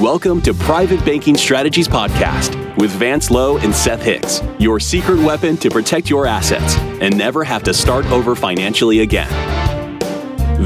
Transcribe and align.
Welcome 0.00 0.40
to 0.42 0.54
Private 0.54 1.04
Banking 1.04 1.36
Strategies 1.36 1.88
Podcast 1.88 2.54
with 2.76 2.92
Vance 2.92 3.32
Lowe 3.32 3.58
and 3.58 3.74
Seth 3.74 4.00
Hicks, 4.00 4.40
your 4.60 4.78
secret 4.78 5.18
weapon 5.18 5.56
to 5.56 5.70
protect 5.70 6.08
your 6.08 6.24
assets 6.24 6.76
and 7.02 7.18
never 7.18 7.42
have 7.42 7.64
to 7.64 7.74
start 7.74 8.06
over 8.06 8.36
financially 8.36 9.00
again. 9.00 9.67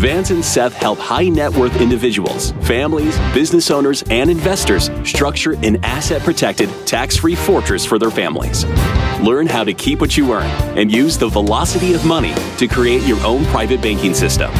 Vance 0.03 0.30
and 0.30 0.45
Seth 0.45 0.72
help 0.72 0.99
high 0.99 1.29
net 1.29 1.54
worth 1.54 1.81
individuals, 1.81 2.51
families, 2.62 3.17
business 3.33 3.71
owners, 3.71 4.03
and 4.11 4.29
investors 4.29 4.90
structure 5.04 5.53
an 5.65 5.79
asset 5.85 6.22
protected, 6.22 6.69
tax 6.88 7.19
free 7.19 7.37
fortress 7.37 7.87
for 7.87 8.01
their 8.01 8.11
families. 8.11 8.65
Learn 9.21 9.47
how 9.47 9.62
to 9.62 9.72
keep 9.72 10.01
what 10.01 10.17
you 10.17 10.33
earn 10.33 10.51
and 10.76 10.90
use 10.90 11.17
the 11.17 11.29
velocity 11.29 11.94
of 11.94 12.04
money 12.04 12.35
to 12.58 12.67
create 12.67 13.04
your 13.04 13.25
own 13.25 13.44
private 13.44 13.80
banking 13.80 14.12
system. 14.12 14.51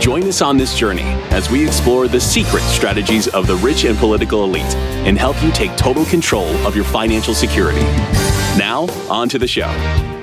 Join 0.00 0.24
us 0.24 0.42
on 0.42 0.56
this 0.56 0.76
journey 0.76 1.06
as 1.30 1.48
we 1.48 1.64
explore 1.64 2.08
the 2.08 2.20
secret 2.20 2.62
strategies 2.62 3.28
of 3.28 3.46
the 3.46 3.54
rich 3.58 3.84
and 3.84 3.96
political 3.98 4.42
elite 4.42 4.74
and 5.06 5.16
help 5.16 5.40
you 5.44 5.52
take 5.52 5.76
total 5.76 6.06
control 6.06 6.48
of 6.66 6.74
your 6.74 6.84
financial 6.84 7.34
security. 7.34 7.86
Now, 8.58 8.88
on 9.08 9.28
to 9.28 9.38
the 9.38 9.46
show. 9.46 10.17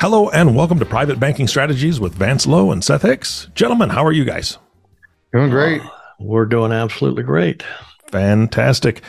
Hello 0.00 0.28
and 0.30 0.54
welcome 0.54 0.78
to 0.78 0.84
Private 0.84 1.18
Banking 1.18 1.46
Strategies 1.46 1.98
with 1.98 2.14
Vance 2.14 2.46
Lowe 2.46 2.72
and 2.72 2.84
Seth 2.84 3.02
Hicks. 3.02 3.48
Gentlemen, 3.54 3.88
how 3.88 4.04
are 4.04 4.12
you 4.12 4.24
guys? 4.24 4.58
Doing 5.32 5.48
great. 5.48 5.80
We're 6.20 6.44
doing 6.44 6.72
absolutely 6.72 7.22
great. 7.22 7.62
Fantastic. 8.10 9.00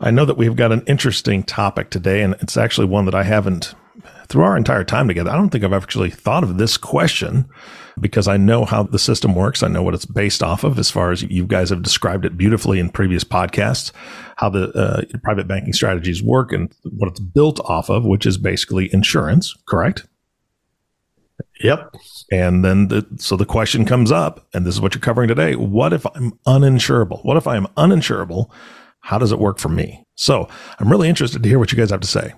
I 0.00 0.10
know 0.10 0.26
that 0.26 0.36
we've 0.36 0.56
got 0.56 0.72
an 0.72 0.82
interesting 0.86 1.44
topic 1.44 1.88
today, 1.88 2.20
and 2.20 2.34
it's 2.40 2.58
actually 2.58 2.88
one 2.88 3.06
that 3.06 3.14
I 3.14 3.22
haven't, 3.22 3.74
through 4.28 4.42
our 4.42 4.56
entire 4.56 4.84
time 4.84 5.08
together, 5.08 5.30
I 5.30 5.36
don't 5.36 5.48
think 5.48 5.64
I've 5.64 5.72
actually 5.72 6.10
thought 6.10 6.44
of 6.44 6.58
this 6.58 6.76
question 6.76 7.48
because 7.98 8.28
I 8.28 8.36
know 8.36 8.64
how 8.66 8.82
the 8.82 8.98
system 8.98 9.34
works. 9.34 9.62
I 9.62 9.68
know 9.68 9.82
what 9.82 9.94
it's 9.94 10.04
based 10.04 10.42
off 10.42 10.62
of 10.62 10.78
as 10.78 10.90
far 10.90 11.10
as 11.10 11.22
you 11.22 11.46
guys 11.46 11.70
have 11.70 11.82
described 11.82 12.26
it 12.26 12.36
beautifully 12.36 12.80
in 12.80 12.90
previous 12.90 13.24
podcasts, 13.24 13.92
how 14.36 14.50
the 14.50 14.70
uh, 14.72 15.02
private 15.22 15.48
banking 15.48 15.72
strategies 15.72 16.22
work 16.22 16.52
and 16.52 16.74
what 16.82 17.08
it's 17.08 17.20
built 17.20 17.60
off 17.60 17.88
of, 17.88 18.04
which 18.04 18.26
is 18.26 18.36
basically 18.36 18.92
insurance, 18.92 19.54
correct? 19.66 20.06
Yep. 21.64 21.94
And 22.30 22.62
then 22.62 22.88
the, 22.88 23.06
so 23.16 23.36
the 23.38 23.46
question 23.46 23.86
comes 23.86 24.12
up, 24.12 24.46
and 24.52 24.66
this 24.66 24.74
is 24.74 24.82
what 24.82 24.94
you're 24.94 25.00
covering 25.00 25.28
today. 25.28 25.56
What 25.56 25.94
if 25.94 26.04
I'm 26.14 26.32
uninsurable? 26.46 27.24
What 27.24 27.38
if 27.38 27.46
I 27.46 27.56
am 27.56 27.66
uninsurable? 27.78 28.50
How 29.00 29.16
does 29.16 29.32
it 29.32 29.38
work 29.38 29.58
for 29.58 29.70
me? 29.70 30.04
So 30.14 30.46
I'm 30.78 30.90
really 30.90 31.08
interested 31.08 31.42
to 31.42 31.48
hear 31.48 31.58
what 31.58 31.72
you 31.72 31.78
guys 31.78 31.90
have 31.90 32.00
to 32.00 32.06
say. 32.06 32.34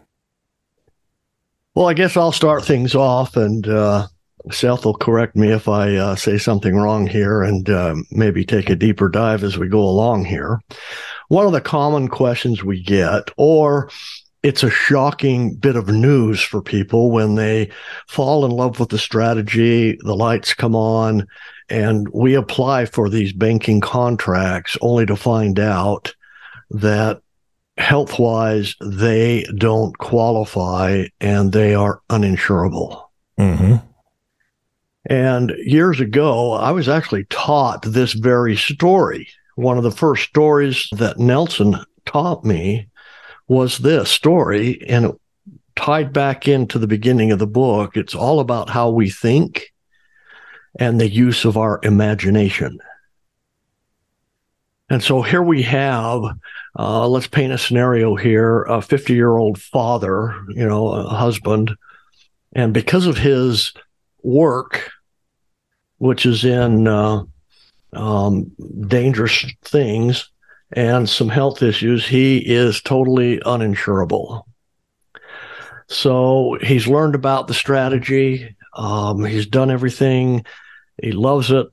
Well, 1.75 1.89
I 1.89 1.95
guess 1.95 2.17
I'll 2.17 2.31
start 2.31 2.65
things 2.65 2.95
off, 2.95 3.37
and 3.37 3.67
uh, 3.67 4.07
Seth 4.53 4.85
will 4.85 4.95
correct 4.95 5.35
me 5.35 5.51
if 5.51 5.69
I 5.69 5.97
uh, 5.97 6.15
say 6.15 6.39
something 6.39 6.77
wrong 6.77 7.09
here, 7.09 7.43
and 7.43 7.69
uh, 7.69 7.97
maybe 8.13 8.45
take 8.45 8.71
a 8.71 8.77
deeper 8.77 9.09
dive 9.09 9.43
as 9.43 9.59
we 9.59 9.67
go 9.67 9.83
along 9.83 10.25
here. 10.25 10.61
One 11.29 11.47
of 11.47 11.53
the 11.53 11.61
common 11.61 12.07
questions 12.07 12.63
we 12.63 12.81
get, 12.81 13.33
or 13.37 13.91
it's 14.47 14.63
a 14.63 14.71
shocking 14.71 15.57
bit 15.57 15.75
of 15.75 15.89
news 15.89 16.41
for 16.41 16.63
people 16.63 17.11
when 17.11 17.35
they 17.35 17.69
fall 18.07 18.45
in 18.45 18.53
love 18.53 18.79
with 18.79 18.91
the 18.91 18.99
strategy, 18.99 19.99
the 20.05 20.15
lights 20.15 20.55
come 20.55 20.77
on, 20.77 21.27
and 21.69 22.07
we 22.15 22.35
apply 22.35 22.87
for 22.87 23.11
these 23.11 23.33
banking 23.33 23.81
contracts 23.81 24.79
only 24.81 25.05
to 25.05 25.17
find 25.17 25.59
out 25.59 26.15
that 26.71 27.21
health 27.77 28.21
wise, 28.21 28.77
they 28.81 29.45
don't 29.57 29.99
qualify 29.99 31.07
and 31.21 31.51
they 31.51 31.75
are 31.75 32.01
uninsurable. 32.09 33.03
Mm-hmm. 33.41 33.85
And 35.11 35.53
years 35.65 35.99
ago, 35.99 36.53
I 36.53 36.71
was 36.71 36.89
actually 36.89 37.25
taught 37.31 37.83
this 37.83 38.13
very 38.13 38.55
story. 38.55 39.29
One 39.57 39.77
of 39.77 39.83
the 39.83 39.91
first 39.91 40.29
stories 40.29 40.87
that 40.93 41.19
Nelson 41.19 41.81
taught 42.05 42.45
me 42.45 42.87
was 43.49 43.79
this 43.79 44.11
story, 44.11 44.83
and 44.89 45.13
tied 45.77 46.13
back 46.13 46.49
into 46.49 46.79
the 46.79 46.87
beginning 46.87 47.31
of 47.31 47.39
the 47.39 47.47
book. 47.47 47.97
It's 47.97 48.15
all 48.15 48.41
about 48.41 48.71
how 48.71 48.91
we 48.91 49.11
think 49.11 49.73
and 50.79 51.01
the 51.01 51.09
use 51.09 51.45
of 51.45 51.57
our 51.57 51.81
imagination. 51.83 52.79
And 54.89 55.03
so 55.03 55.23
here 55.23 55.43
we 55.43 55.63
have, 55.63 56.23
uh, 56.79 57.09
let's 57.09 57.27
paint 57.27 57.53
a 57.53 57.59
scenario 57.59 58.15
here 58.15 58.63
a 58.63 58.81
50 58.81 59.15
year 59.15 59.37
old 59.37 59.61
father, 59.61 60.35
you 60.49 60.67
know, 60.67 60.89
a 60.89 61.09
husband, 61.09 61.77
and 62.53 62.73
because 62.73 63.07
of 63.07 63.19
his 63.19 63.73
work, 64.23 64.91
which 65.99 66.25
is 66.25 66.45
in 66.45 66.87
uh, 66.87 67.25
um, 67.93 68.53
dangerous 68.87 69.45
things, 69.63 70.31
and 70.73 71.09
some 71.09 71.29
health 71.29 71.63
issues, 71.63 72.07
he 72.07 72.39
is 72.39 72.81
totally 72.81 73.39
uninsurable. 73.41 74.43
So 75.89 76.59
he's 76.61 76.89
learned 76.89 77.15
about 77.15 77.47
the 77.47 77.55
strategy. 77.55 78.57
Um, 78.75 79.25
he's 79.25 79.47
done 79.47 79.71
everything. 79.71 80.45
He 81.01 81.13
loves 81.13 81.51
it. 81.51 81.67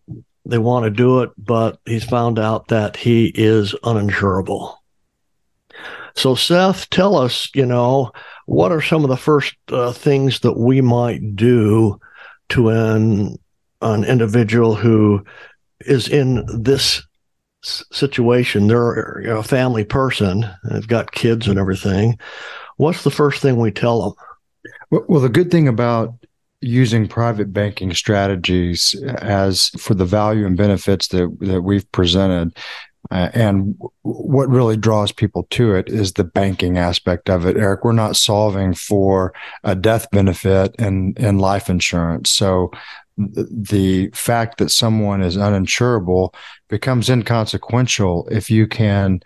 They 0.45 0.57
want 0.57 0.83
to 0.85 0.89
do 0.89 1.21
it, 1.21 1.31
but 1.37 1.79
he's 1.85 2.03
found 2.03 2.37
out 2.37 2.67
that 2.67 2.97
he 2.97 3.27
is 3.33 3.73
uninsurable. 3.83 4.75
So, 6.15 6.35
Seth, 6.35 6.89
tell 6.89 7.15
us, 7.15 7.49
you 7.55 7.65
know, 7.65 8.11
what 8.45 8.71
are 8.71 8.81
some 8.81 9.03
of 9.03 9.09
the 9.09 9.17
first 9.17 9.55
uh, 9.69 9.93
things 9.93 10.41
that 10.41 10.57
we 10.57 10.81
might 10.81 11.35
do 11.35 11.99
to 12.49 12.69
an 12.69 13.39
an 13.81 14.05
individual 14.05 14.75
who 14.75 15.25
is 15.81 16.07
in 16.07 16.45
this 16.47 17.05
situation, 17.63 18.67
they're 18.67 19.21
a 19.37 19.43
family 19.43 19.83
person, 19.83 20.45
they've 20.63 20.87
got 20.87 21.11
kids 21.11 21.47
and 21.47 21.57
everything. 21.57 22.17
What's 22.77 23.03
the 23.03 23.11
first 23.11 23.41
thing 23.41 23.57
we 23.57 23.71
tell 23.71 24.01
them? 24.01 25.01
Well, 25.07 25.21
the 25.21 25.29
good 25.29 25.51
thing 25.51 25.67
about 25.67 26.13
using 26.61 27.07
private 27.07 27.51
banking 27.51 27.93
strategies 27.93 28.95
as 29.19 29.69
for 29.77 29.93
the 29.93 30.05
value 30.05 30.45
and 30.45 30.55
benefits 30.55 31.09
that 31.09 31.35
that 31.41 31.61
we've 31.61 31.89
presented 31.91 32.55
uh, 33.11 33.29
and 33.33 33.75
what 34.03 34.49
really 34.49 34.77
draws 34.77 35.11
people 35.11 35.45
to 35.49 35.75
it 35.75 35.89
is 35.89 36.13
the 36.13 36.23
banking 36.23 36.77
aspect 36.77 37.29
of 37.29 37.45
it. 37.45 37.57
Eric, 37.57 37.83
we're 37.83 37.91
not 37.91 38.15
solving 38.15 38.73
for 38.73 39.33
a 39.63 39.75
death 39.75 40.09
benefit 40.11 40.73
and 40.79 41.17
in, 41.19 41.25
in 41.25 41.37
life 41.37 41.69
insurance. 41.69 42.31
So 42.31 42.71
the 43.17 44.09
fact 44.13 44.57
that 44.57 44.69
someone 44.69 45.21
is 45.21 45.37
uninsurable 45.37 46.33
becomes 46.69 47.09
inconsequential 47.09 48.27
if 48.31 48.49
you 48.49 48.67
can 48.67 49.21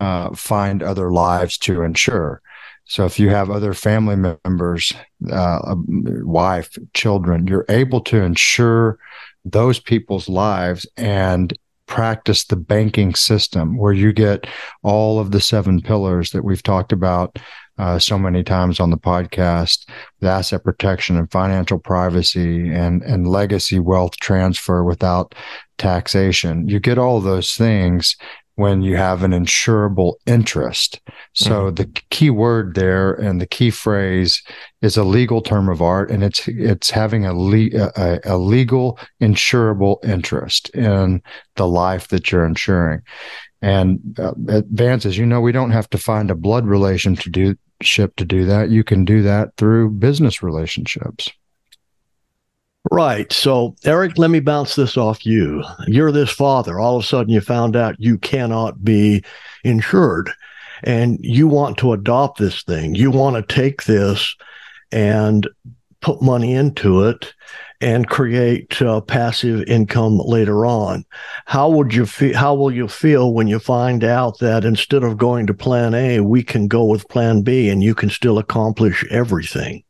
uh, 0.00 0.34
find 0.34 0.82
other 0.82 1.12
lives 1.12 1.58
to 1.58 1.82
insure. 1.82 2.40
So 2.84 3.04
if 3.04 3.18
you 3.18 3.30
have 3.30 3.50
other 3.50 3.74
family 3.74 4.16
members, 4.16 4.92
uh, 5.30 5.74
wife, 5.86 6.76
children, 6.94 7.46
you're 7.46 7.66
able 7.68 8.00
to 8.02 8.20
insure 8.22 8.98
those 9.44 9.78
people's 9.78 10.28
lives 10.28 10.86
and 10.96 11.56
practice 11.86 12.44
the 12.44 12.56
banking 12.56 13.14
system 13.14 13.76
where 13.76 13.92
you 13.92 14.12
get 14.12 14.46
all 14.82 15.18
of 15.18 15.30
the 15.30 15.40
seven 15.40 15.80
pillars 15.80 16.30
that 16.30 16.44
we've 16.44 16.62
talked 16.62 16.92
about 16.92 17.38
uh, 17.78 17.98
so 17.98 18.18
many 18.18 18.42
times 18.42 18.80
on 18.80 18.90
the 18.90 18.96
podcast 18.96 19.88
with 20.20 20.28
asset 20.28 20.62
protection 20.64 21.16
and 21.16 21.30
financial 21.30 21.78
privacy 21.78 22.72
and, 22.72 23.02
and 23.02 23.26
legacy 23.26 23.78
wealth 23.78 24.16
transfer 24.18 24.84
without 24.84 25.34
taxation. 25.78 26.68
You 26.68 26.80
get 26.80 26.98
all 26.98 27.20
those 27.20 27.52
things 27.52 28.16
when 28.56 28.82
you 28.82 28.96
have 28.96 29.22
an 29.22 29.30
insurable 29.30 30.14
interest. 30.26 31.00
So 31.32 31.50
mm-hmm. 31.50 31.74
the 31.74 31.86
key 32.10 32.30
word 32.30 32.74
there 32.74 33.14
and 33.14 33.40
the 33.40 33.46
key 33.46 33.70
phrase 33.70 34.42
is 34.82 34.96
a 34.96 35.04
legal 35.04 35.40
term 35.40 35.68
of 35.68 35.80
art, 35.80 36.10
and 36.10 36.22
it's 36.22 36.46
it's 36.48 36.90
having 36.90 37.24
a, 37.24 37.32
le- 37.32 37.90
a, 37.96 38.20
a 38.24 38.36
legal 38.36 38.98
insurable 39.20 40.04
interest 40.04 40.68
in 40.70 41.22
the 41.56 41.66
life 41.66 42.08
that 42.08 42.30
you're 42.30 42.44
insuring. 42.44 43.00
And 43.62 44.00
uh, 44.18 44.32
Vance, 44.72 45.06
as 45.06 45.16
you 45.16 45.24
know, 45.24 45.40
we 45.40 45.52
don't 45.52 45.70
have 45.70 45.88
to 45.90 45.98
find 45.98 46.30
a 46.30 46.34
blood 46.34 46.66
relation 46.66 47.16
to 47.16 47.30
do 47.30 47.54
ship 47.84 48.16
to 48.16 48.24
do 48.24 48.44
that. 48.46 48.70
You 48.70 48.84
can 48.84 49.04
do 49.04 49.22
that 49.22 49.56
through 49.56 49.90
business 49.90 50.42
relationships. 50.42 51.30
Right. 52.90 53.32
So, 53.32 53.76
Eric, 53.84 54.18
let 54.18 54.30
me 54.30 54.40
bounce 54.40 54.74
this 54.74 54.96
off 54.96 55.24
you. 55.24 55.62
You're 55.86 56.10
this 56.10 56.30
father. 56.30 56.80
All 56.80 56.96
of 56.96 57.04
a 57.04 57.06
sudden, 57.06 57.32
you 57.32 57.40
found 57.40 57.76
out 57.76 57.94
you 57.98 58.18
cannot 58.18 58.84
be 58.84 59.24
insured 59.62 60.30
and 60.82 61.18
you 61.20 61.46
want 61.46 61.78
to 61.78 61.92
adopt 61.92 62.38
this 62.38 62.62
thing. 62.64 62.94
You 62.94 63.10
want 63.10 63.36
to 63.36 63.54
take 63.54 63.84
this 63.84 64.34
and 64.90 65.48
put 66.00 66.20
money 66.20 66.54
into 66.54 67.04
it 67.04 67.32
and 67.82 68.08
create 68.08 68.80
uh, 68.80 69.00
passive 69.00 69.64
income 69.68 70.18
later 70.18 70.64
on. 70.64 71.04
How 71.46 71.68
would 71.68 71.92
you 71.92 72.06
feel? 72.06 72.36
How 72.36 72.54
will 72.54 72.72
you 72.72 72.88
feel 72.88 73.34
when 73.34 73.48
you 73.48 73.58
find 73.58 74.04
out 74.04 74.38
that 74.38 74.64
instead 74.64 75.02
of 75.02 75.18
going 75.18 75.46
to 75.48 75.54
plan 75.54 75.92
A, 75.92 76.20
we 76.20 76.42
can 76.42 76.68
go 76.68 76.84
with 76.84 77.08
plan 77.08 77.42
B 77.42 77.68
and 77.68 77.82
you 77.82 77.94
can 77.94 78.08
still 78.08 78.38
accomplish 78.38 79.04
everything? 79.10 79.82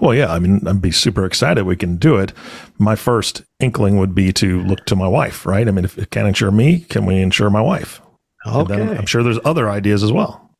Well, 0.00 0.14
yeah, 0.14 0.32
I 0.32 0.38
mean, 0.38 0.60
I'd 0.66 0.80
be 0.80 0.92
super 0.92 1.24
excited 1.24 1.64
we 1.64 1.74
can 1.74 1.96
do 1.96 2.16
it. 2.18 2.32
My 2.78 2.94
first 2.94 3.42
inkling 3.58 3.96
would 3.98 4.14
be 4.14 4.32
to 4.34 4.62
look 4.62 4.84
to 4.86 4.94
my 4.94 5.08
wife, 5.08 5.44
right? 5.44 5.66
I 5.66 5.72
mean, 5.72 5.84
if 5.84 5.98
it 5.98 6.10
can't 6.10 6.28
insure 6.28 6.52
me, 6.52 6.80
can 6.80 7.04
we 7.04 7.20
insure 7.20 7.50
my 7.50 7.60
wife? 7.60 8.00
Okay. 8.46 8.96
I'm 8.96 9.06
sure 9.06 9.24
there's 9.24 9.40
other 9.44 9.68
ideas 9.68 10.04
as 10.04 10.12
well. 10.12 10.54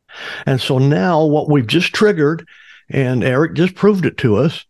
And 0.46 0.61
so 0.61 0.79
now 0.79 1.25
what 1.25 1.49
we've 1.49 1.67
just 1.67 1.94
triggered, 1.94 2.49
and 2.88 3.23
Eric 3.23 3.55
just 3.55 3.76
proved 3.76 4.06
it 4.06 4.19
to 4.19 4.37
us, 4.37 4.64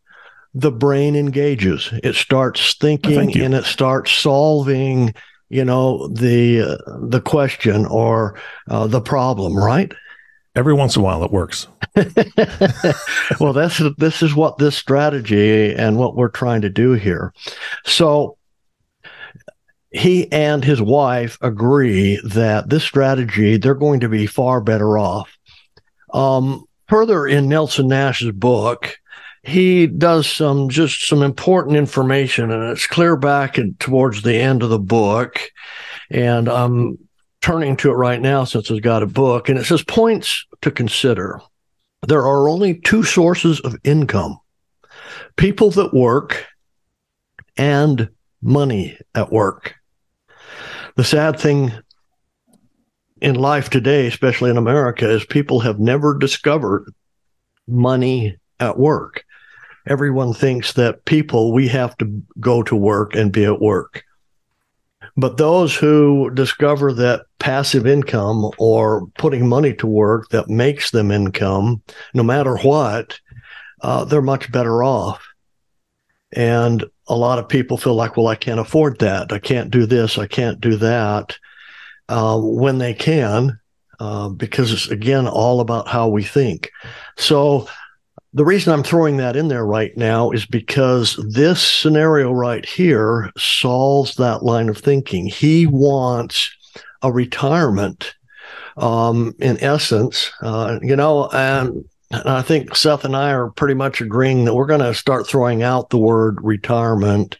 the 0.59 0.73
brain 0.73 1.15
engages. 1.15 1.91
It 2.03 2.17
starts 2.17 2.75
thinking 2.75 3.41
and 3.41 3.55
it 3.55 3.65
starts 3.65 4.11
solving, 4.11 5.15
you 5.49 5.65
know, 5.65 6.09
the 6.09 6.63
uh, 6.63 6.99
the 7.01 7.21
question 7.21 7.87
or 7.87 8.35
uh, 8.69 8.89
the 8.89 9.01
problem, 9.01 9.57
right? 9.57 9.93
Every 10.57 10.75
once 10.75 10.97
in 10.97 11.03
a 11.03 11.05
while, 11.05 11.23
it 11.23 11.31
works. 11.31 11.69
well, 13.41 13.53
that's 13.53 13.81
this 13.99 14.23
is 14.23 14.35
what 14.35 14.59
this 14.59 14.77
strategy 14.77 15.73
and 15.73 15.97
what 15.97 16.17
we're 16.17 16.29
trying 16.29 16.63
to 16.63 16.71
do 16.71 16.93
here. 16.93 17.33
So 17.85 18.37
he 19.93 20.31
and 20.33 20.65
his 20.65 20.83
wife 20.83 21.39
agree 21.41 22.21
that 22.25 22.69
this 22.69 22.83
strategy 22.83 23.57
they're 23.59 23.75
going 23.75 24.01
to 24.01 24.09
be 24.09 24.27
far 24.27 24.61
better 24.61 24.99
off. 24.99 25.39
Um, 26.13 26.65
further 26.89 27.29
in 27.29 27.49
Nelson 27.49 27.87
Nash's 27.87 28.33
book, 28.33 28.99
he 29.43 29.87
does 29.87 30.29
some 30.29 30.69
just 30.69 31.07
some 31.07 31.23
important 31.23 31.77
information, 31.77 32.51
and 32.51 32.65
it's 32.71 32.87
clear 32.87 33.17
back 33.17 33.59
and 33.59 33.79
towards 33.81 34.23
the 34.23 34.37
end 34.37 34.63
of 34.63 34.71
the 34.71 34.79
book. 34.79 35.41
And 36.11 36.49
I'm 36.49 36.99
turning 37.41 37.77
to 37.79 37.91
it 37.91 37.95
right 37.95 38.21
now 38.21 38.45
since 38.45 38.71
I've 38.71 38.83
got 38.83 39.03
a 39.03 39.07
book, 39.07 39.49
and 39.49 39.59
it 39.59 39.65
says 39.65 39.83
points 39.83 40.47
to 40.63 40.71
consider. 40.71 41.41
There 42.07 42.23
are 42.23 42.49
only 42.49 42.81
two 42.81 43.03
sources 43.03 43.61
of 43.61 43.77
income 43.85 44.39
people 45.37 45.71
that 45.71 45.95
work 45.95 46.47
and 47.57 48.09
money 48.43 48.99
at 49.15 49.33
work. 49.33 49.75
The 50.97 51.05
sad 51.05 51.39
thing 51.39 51.73
in 53.21 53.35
life 53.35 53.71
today, 53.71 54.07
especially 54.07 54.51
in 54.51 54.57
America, 54.57 55.09
is 55.09 55.25
people 55.25 55.61
have 55.61 55.79
never 55.79 56.17
discovered 56.17 56.93
money 57.67 58.37
at 58.61 58.79
work. 58.79 59.25
Everyone 59.87 60.35
thinks 60.35 60.73
that 60.75 61.05
people, 61.05 61.53
we 61.53 61.69
have 61.69 61.97
to 61.99 62.23
go 62.41 62.63
to 62.63 62.77
work 62.77 63.15
and 63.15 63.33
be 63.33 63.45
at 63.45 63.61
work. 63.61 64.05
But 65.17 65.37
those 65.37 65.75
who 65.75 66.31
discover 66.31 66.93
that 66.93 67.27
passive 67.39 67.87
income 67.87 68.51
or 68.59 69.07
putting 69.19 69.49
money 69.49 69.75
to 69.75 69.87
work 69.87 70.29
that 70.31 70.49
makes 70.49 70.91
them 70.91 71.11
income, 71.11 71.83
no 72.15 72.23
matter 72.23 72.57
what, 72.59 73.19
uh, 73.81 74.05
they're 74.05 74.23
much 74.23 74.51
better 74.53 74.83
off. 74.83 75.27
And 76.33 76.85
a 77.09 77.17
lot 77.17 77.39
of 77.39 77.49
people 77.49 77.79
feel 77.79 77.95
like, 77.95 78.17
well, 78.17 78.29
I 78.29 78.35
can't 78.35 78.61
afford 78.61 78.99
that. 78.99 79.33
I 79.33 79.39
can't 79.39 79.71
do 79.71 79.87
this. 79.87 80.19
I 80.19 80.27
can't 80.27 80.61
do 80.61 80.77
that. 80.77 81.39
Uh, 82.09 82.39
when 82.41 82.79
they 82.79 82.95
can, 82.95 83.59
uh, 84.01 84.29
because 84.29 84.73
it's 84.73 84.89
again 84.89 85.27
all 85.27 85.61
about 85.61 85.89
how 85.89 86.09
we 86.09 86.23
think. 86.23 86.71
So 87.17 87.69
the 88.39 88.45
reason 88.45 88.73
I'm 88.73 88.85
throwing 88.85 89.17
that 89.17 89.35
in 89.35 89.49
there 89.49 89.67
right 89.67 89.97
now 89.97 90.31
is 90.31 90.47
because 90.47 91.17
this 91.29 91.61
scenario 91.61 92.31
right 92.31 92.65
here 92.65 93.33
solves 93.37 94.15
that 94.15 94.45
line 94.45 94.69
of 94.69 94.79
thinking. 94.79 95.27
He 95.27 95.67
wants 95.67 96.49
a 97.03 97.11
retirement, 97.11 98.15
um, 98.77 99.35
in 99.41 99.61
essence, 99.61 100.31
uh, 100.41 100.79
you 100.83 100.95
know, 100.95 101.29
and, 101.31 101.85
I 102.11 102.41
think 102.41 102.75
Seth 102.75 103.05
and 103.05 103.15
I 103.15 103.33
are 103.33 103.51
pretty 103.51 103.75
much 103.75 104.01
agreeing 104.01 104.47
that 104.47 104.55
we're 104.55 104.65
going 104.65 104.81
to 104.81 104.95
start 104.95 105.27
throwing 105.27 105.63
out 105.63 105.91
the 105.91 105.99
word 105.99 106.39
retirement 106.41 107.39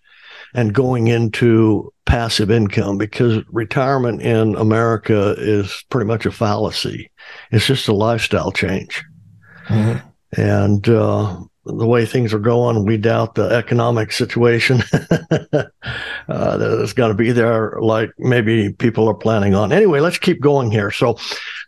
and 0.53 0.75
going 0.75 1.07
into 1.09 1.91
passive 2.05 2.51
income 2.51 2.99
because 2.99 3.43
retirement 3.51 4.21
in 4.21 4.57
America 4.57 5.35
is 5.39 5.85
pretty 5.89 6.07
much 6.07 6.27
a 6.27 6.33
fallacy. 6.33 7.11
It's 7.51 7.67
just 7.67 7.89
a 7.89 7.95
lifestyle 7.95 8.53
change. 8.53 9.03
Mm-hmm 9.69 10.08
and 10.37 10.89
uh, 10.89 11.41
the 11.65 11.87
way 11.87 12.07
things 12.07 12.33
are 12.33 12.39
going, 12.39 12.85
we 12.85 12.97
doubt 12.97 13.35
the 13.35 13.51
economic 13.51 14.13
situation 14.13 14.83
uh, 15.31 16.57
that's 16.57 16.93
going 16.93 17.11
to 17.11 17.15
be 17.15 17.33
there 17.33 17.79
like 17.81 18.11
maybe 18.19 18.73
people 18.73 19.09
are 19.09 19.15
planning 19.15 19.55
on. 19.55 19.73
Anyway, 19.73 20.01
let's 20.01 20.19
keep 20.19 20.41
going 20.41 20.71
here. 20.71 20.91
So 20.91 21.19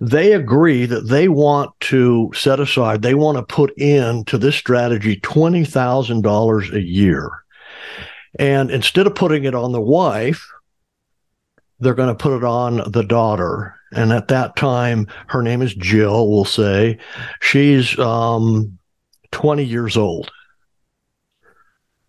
they 0.01 0.33
agree 0.33 0.87
that 0.87 1.09
they 1.09 1.29
want 1.29 1.79
to 1.81 2.31
set 2.35 2.61
aside, 2.61 3.03
they 3.03 3.15
want 3.15 3.37
to 3.37 3.55
put 3.55 3.77
into 3.77 4.39
this 4.39 4.57
strategy 4.57 5.21
$20,000 5.21 6.73
a 6.73 6.83
year. 6.83 7.31
And 8.39 8.71
instead 8.71 9.07
of 9.07 9.15
putting 9.15 9.45
it 9.45 9.55
on 9.55 9.73
the 9.73 9.81
wife, 9.81 10.49
they're 11.79 11.95
going 11.95 12.15
to 12.15 12.23
put 12.23 12.37
it 12.37 12.45
on 12.45 12.91
the 12.91 13.03
daughter 13.03 13.75
and 13.93 14.13
at 14.13 14.29
that 14.29 14.57
time, 14.57 15.07
her 15.29 15.43
name 15.43 15.63
is 15.63 15.75
Jill, 15.75 16.29
we'll 16.29 16.45
say. 16.45 16.99
She's 17.41 17.99
um, 17.99 18.79
20 19.33 19.65
years 19.65 19.97
old. 19.97 20.31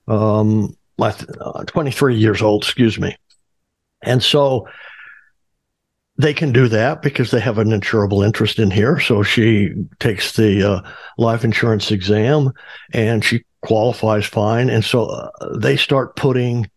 Um, 0.07 0.77
uh, 0.99 1.63
23 1.65 2.15
years 2.15 2.41
old, 2.41 2.63
excuse 2.63 2.99
me. 2.99 3.15
And 4.03 4.21
so 4.21 4.67
they 6.17 6.33
can 6.33 6.51
do 6.51 6.67
that 6.67 7.01
because 7.01 7.31
they 7.31 7.39
have 7.39 7.57
an 7.57 7.69
insurable 7.69 8.25
interest 8.25 8.59
in 8.59 8.69
here. 8.69 8.99
So 8.99 9.23
she 9.23 9.71
takes 9.99 10.35
the 10.35 10.69
uh, 10.69 10.81
life 11.17 11.43
insurance 11.43 11.91
exam 11.91 12.51
and 12.93 13.23
she 13.23 13.43
qualifies 13.61 14.25
fine. 14.25 14.69
And 14.69 14.83
so 14.83 15.05
uh, 15.05 15.29
they 15.57 15.77
start 15.77 16.15
putting 16.15 16.69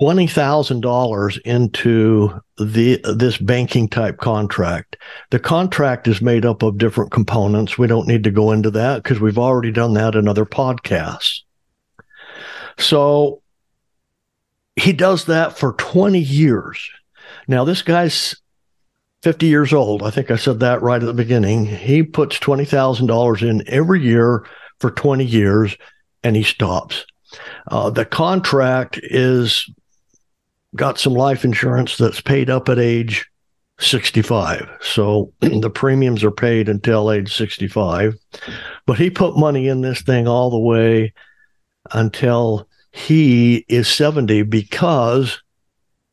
twenty 0.00 0.26
thousand 0.26 0.80
dollars 0.80 1.38
into 1.44 2.40
the 2.56 3.00
this 3.16 3.36
banking 3.36 3.88
type 3.88 4.18
contract. 4.18 4.96
The 5.30 5.38
contract 5.38 6.08
is 6.08 6.22
made 6.22 6.46
up 6.46 6.62
of 6.62 6.78
different 6.78 7.10
components. 7.10 7.76
We 7.76 7.86
don't 7.86 8.08
need 8.08 8.24
to 8.24 8.30
go 8.30 8.52
into 8.52 8.70
that 8.72 9.02
because 9.02 9.20
we've 9.20 9.38
already 9.38 9.70
done 9.70 9.94
that 9.94 10.14
in 10.14 10.26
other 10.26 10.46
podcasts. 10.46 11.40
So 12.78 13.42
he 14.76 14.92
does 14.92 15.26
that 15.26 15.58
for 15.58 15.74
20 15.74 16.18
years. 16.18 16.90
Now 17.46 17.64
this 17.64 17.82
guy's 17.82 18.34
50 19.22 19.46
years 19.46 19.74
old. 19.74 20.02
I 20.02 20.10
think 20.10 20.30
I 20.30 20.36
said 20.36 20.60
that 20.60 20.80
right 20.80 21.02
at 21.02 21.06
the 21.06 21.12
beginning. 21.12 21.66
He 21.66 22.02
puts 22.02 22.38
$20,000 22.38 23.42
in 23.46 23.62
every 23.68 24.02
year 24.02 24.46
for 24.78 24.90
20 24.90 25.26
years 25.26 25.76
and 26.24 26.34
he 26.36 26.42
stops. 26.42 27.04
Uh, 27.68 27.90
the 27.90 28.06
contract 28.06 28.98
is 29.02 29.68
got 30.76 30.98
some 30.98 31.14
life 31.14 31.44
insurance 31.44 31.96
that's 31.96 32.20
paid 32.20 32.48
up 32.50 32.68
at 32.68 32.78
age 32.78 33.28
65. 33.78 34.68
So 34.80 35.32
the 35.40 35.70
premiums 35.70 36.22
are 36.22 36.30
paid 36.30 36.68
until 36.68 37.10
age 37.10 37.34
65. 37.34 38.14
But 38.86 38.98
he 38.98 39.10
put 39.10 39.36
money 39.36 39.68
in 39.68 39.80
this 39.80 40.02
thing 40.02 40.28
all 40.28 40.50
the 40.50 40.58
way 40.58 41.12
until 41.92 42.68
he 42.92 43.64
is 43.68 43.88
70 43.88 44.42
because 44.42 45.42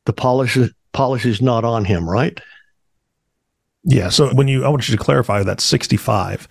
the 0.05 0.13
policy 0.13 0.69
policy 0.93 1.29
is 1.29 1.41
not 1.41 1.63
on 1.63 1.85
him, 1.85 2.09
right? 2.09 2.39
Yeah. 3.83 4.09
So 4.09 4.33
when 4.33 4.47
you, 4.47 4.65
I 4.65 4.69
want 4.69 4.89
you 4.89 4.97
to 4.97 5.03
clarify 5.03 5.43
that 5.43 5.61
65 5.61 6.47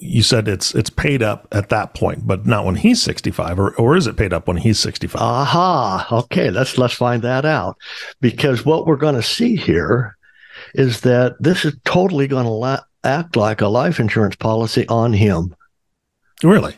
you 0.00 0.22
said 0.22 0.48
it's 0.48 0.74
it's 0.74 0.90
paid 0.90 1.22
up 1.22 1.48
at 1.52 1.70
that 1.70 1.94
point, 1.94 2.26
but 2.26 2.46
not 2.46 2.64
when 2.64 2.76
he's 2.76 3.02
65, 3.02 3.58
or, 3.58 3.74
or 3.76 3.96
is 3.96 4.06
it 4.06 4.16
paid 4.16 4.32
up 4.32 4.46
when 4.46 4.58
he's 4.58 4.78
65? 4.78 5.20
Aha. 5.20 6.06
Okay, 6.12 6.50
let's 6.50 6.76
let's 6.76 6.94
find 6.94 7.22
that 7.22 7.44
out. 7.44 7.76
Because 8.20 8.66
what 8.66 8.86
we're 8.86 8.96
going 8.96 9.14
to 9.14 9.22
see 9.22 9.56
here 9.56 10.16
is 10.74 11.00
that 11.00 11.36
this 11.40 11.64
is 11.64 11.74
totally 11.84 12.26
going 12.26 12.44
to 12.44 12.50
la- 12.50 12.80
act 13.04 13.36
like 13.36 13.60
a 13.60 13.68
life 13.68 13.98
insurance 13.98 14.36
policy 14.36 14.86
on 14.88 15.12
him. 15.12 15.54
Really? 16.42 16.74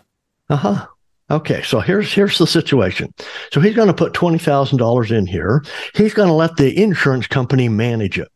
Uh-huh. 0.48 0.86
Okay, 1.30 1.62
so 1.62 1.80
here's 1.80 2.12
here's 2.12 2.38
the 2.38 2.46
situation. 2.46 3.12
So 3.50 3.60
he's 3.60 3.74
going 3.74 3.88
to 3.88 3.94
put 3.94 4.14
twenty 4.14 4.38
thousand 4.38 4.78
dollars 4.78 5.10
in 5.10 5.26
here. 5.26 5.64
He's 5.94 6.14
going 6.14 6.28
to 6.28 6.34
let 6.34 6.56
the 6.56 6.80
insurance 6.80 7.26
company 7.26 7.68
manage 7.68 8.18
it. 8.18 8.28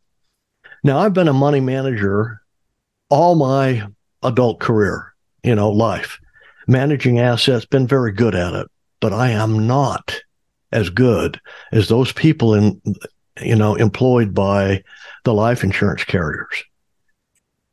Now 0.82 0.98
I've 0.98 1.14
been 1.14 1.28
a 1.28 1.32
money 1.32 1.60
manager 1.60 2.40
all 3.10 3.34
my 3.34 3.86
adult 4.22 4.60
career, 4.60 5.14
you 5.42 5.54
know, 5.54 5.70
life. 5.70 6.18
Managing 6.66 7.18
assets, 7.18 7.64
been 7.64 7.86
very 7.86 8.12
good 8.12 8.34
at 8.34 8.54
it, 8.54 8.66
but 9.00 9.12
I 9.12 9.30
am 9.30 9.66
not 9.66 10.20
as 10.72 10.90
good 10.90 11.40
as 11.72 11.88
those 11.88 12.12
people 12.12 12.54
in, 12.54 12.80
you 13.40 13.56
know, 13.56 13.74
employed 13.74 14.34
by 14.34 14.82
the 15.24 15.32
life 15.32 15.64
insurance 15.64 16.04
carriers. 16.04 16.64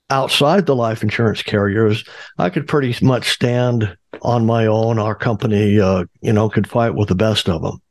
outside 0.09 0.65
the 0.65 0.75
life 0.75 1.03
insurance 1.03 1.41
carriers, 1.41 2.03
I 2.37 2.49
could 2.49 2.67
pretty 2.67 2.95
much 3.03 3.29
stand 3.29 3.97
on 4.21 4.45
my 4.45 4.65
own. 4.67 4.99
Our 4.99 5.15
company, 5.15 5.79
uh, 5.79 6.05
you 6.21 6.33
know, 6.33 6.49
could 6.49 6.67
fight 6.69 6.95
with 6.95 7.09
the 7.09 7.15
best 7.15 7.49
of 7.49 7.61
them. 7.61 7.81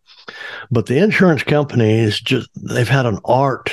But 0.71 0.87
the 0.87 0.99
insurance 0.99 1.43
companies 1.43 2.21
just, 2.21 2.49
they've 2.57 2.89
had 2.89 3.07
an 3.07 3.19
art 3.25 3.71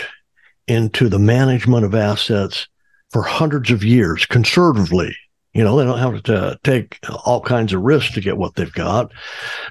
into 0.68 1.10
the 1.10 1.20
management 1.20 1.86
of 1.86 1.96
assets 1.96 2.68
for 3.12 3.24
hundreds 3.24 3.72
of 3.72 3.84
years, 3.84 4.25
conservatively. 4.25 5.13
You 5.53 5.65
know, 5.65 5.77
they 5.77 5.84
don't 5.84 6.00
have 6.00 6.24
to 6.24 6.58
take 6.63 6.98
all 7.25 7.41
kinds 7.41 7.74
of 7.74 7.82
risks 7.82 8.13
to 8.13 8.22
get 8.22 8.38
what 8.38 8.56
they've 8.56 8.72
got. 8.72 9.12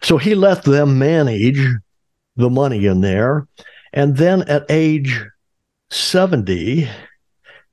So 0.02 0.18
he 0.18 0.34
let 0.34 0.64
them 0.64 0.98
manage 0.98 1.58
the 2.36 2.50
money 2.50 2.84
in 2.84 3.00
there. 3.00 3.48
And 3.92 4.16
then 4.16 4.42
at 4.42 4.64
age 4.68 5.24
70, 5.90 6.88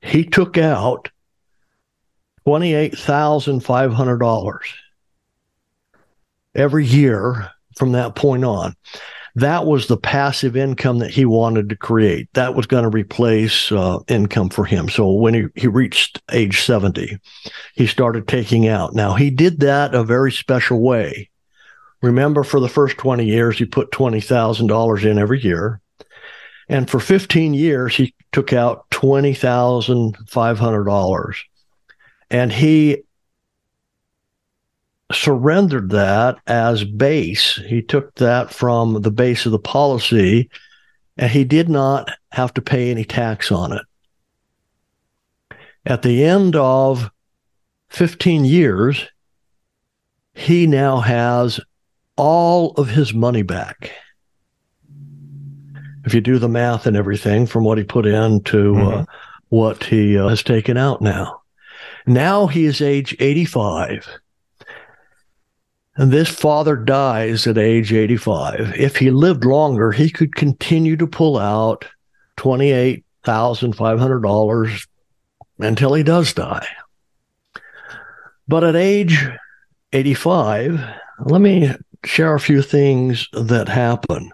he 0.00 0.24
took 0.24 0.56
out 0.56 1.10
$28,500 2.46 4.58
every 6.54 6.86
year 6.86 7.50
from 7.76 7.92
that 7.92 8.14
point 8.14 8.44
on. 8.44 8.74
That 9.34 9.66
was 9.66 9.86
the 9.86 9.96
passive 9.96 10.56
income 10.56 10.98
that 10.98 11.10
he 11.10 11.24
wanted 11.24 11.68
to 11.68 11.76
create. 11.76 12.28
That 12.34 12.54
was 12.54 12.66
going 12.66 12.84
to 12.84 12.90
replace 12.90 13.70
uh, 13.70 14.00
income 14.08 14.50
for 14.50 14.64
him. 14.64 14.88
So 14.88 15.12
when 15.12 15.34
he, 15.34 15.46
he 15.54 15.68
reached 15.68 16.22
age 16.32 16.62
70, 16.62 17.18
he 17.74 17.86
started 17.86 18.26
taking 18.26 18.68
out. 18.68 18.94
Now, 18.94 19.14
he 19.14 19.30
did 19.30 19.60
that 19.60 19.94
a 19.94 20.04
very 20.04 20.32
special 20.32 20.80
way. 20.80 21.30
Remember, 22.02 22.44
for 22.44 22.60
the 22.60 22.68
first 22.68 22.98
20 22.98 23.24
years, 23.24 23.58
he 23.58 23.64
put 23.64 23.90
$20,000 23.90 25.04
in 25.04 25.18
every 25.18 25.42
year. 25.42 25.80
And 26.68 26.88
for 26.88 27.00
15 27.00 27.54
years, 27.54 27.96
he 27.96 28.14
took 28.30 28.52
out 28.52 28.88
$20,500. 28.90 31.34
And 32.30 32.52
he 32.52 33.02
surrendered 35.12 35.90
that 35.90 36.38
as 36.46 36.84
base. 36.84 37.56
He 37.66 37.82
took 37.82 38.14
that 38.16 38.52
from 38.52 39.02
the 39.02 39.10
base 39.10 39.46
of 39.46 39.52
the 39.52 39.58
policy 39.58 40.50
and 41.16 41.30
he 41.30 41.44
did 41.44 41.68
not 41.68 42.10
have 42.32 42.54
to 42.54 42.62
pay 42.62 42.90
any 42.90 43.04
tax 43.04 43.50
on 43.50 43.72
it. 43.72 43.82
At 45.86 46.02
the 46.02 46.24
end 46.24 46.54
of 46.54 47.10
15 47.88 48.44
years, 48.44 49.08
he 50.34 50.66
now 50.66 50.98
has 50.98 51.58
all 52.16 52.72
of 52.72 52.88
his 52.88 53.14
money 53.14 53.42
back. 53.42 53.92
If 56.04 56.14
you 56.14 56.20
do 56.20 56.38
the 56.38 56.48
math 56.48 56.86
and 56.86 56.96
everything 56.96 57.46
from 57.46 57.64
what 57.64 57.78
he 57.78 57.84
put 57.84 58.06
in 58.06 58.42
to 58.44 58.76
uh, 58.76 58.78
mm-hmm. 58.78 59.00
uh, 59.00 59.04
what 59.48 59.84
he 59.84 60.18
uh, 60.18 60.28
has 60.28 60.42
taken 60.42 60.76
out 60.76 61.00
now. 61.00 61.42
Now 62.06 62.46
he 62.46 62.64
is 62.64 62.80
age 62.80 63.16
85 63.18 64.08
and 65.98 66.10
this 66.12 66.28
father 66.28 66.76
dies 66.76 67.46
at 67.48 67.58
age 67.58 67.92
85. 67.92 68.74
If 68.76 68.96
he 68.96 69.10
lived 69.10 69.44
longer, 69.44 69.90
he 69.90 70.10
could 70.10 70.36
continue 70.36 70.96
to 70.96 71.08
pull 71.08 71.36
out 71.36 71.84
$28,500 72.36 74.86
until 75.58 75.94
he 75.94 76.04
does 76.04 76.32
die. 76.32 76.68
But 78.46 78.62
at 78.62 78.76
age 78.76 79.26
85, 79.92 80.80
let 81.26 81.40
me 81.40 81.72
share 82.04 82.36
a 82.36 82.40
few 82.40 82.62
things 82.62 83.26
that 83.32 83.68
happen. 83.68 84.30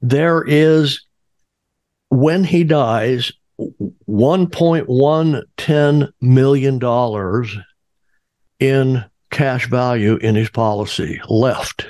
There 0.00 0.42
is, 0.44 1.06
when 2.08 2.42
he 2.42 2.64
dies, 2.64 3.30
$1.110 3.60 6.12
million 6.20 6.80
in 8.62 9.04
cash 9.30 9.66
value 9.68 10.16
in 10.18 10.36
his 10.36 10.48
policy 10.48 11.20
left. 11.28 11.84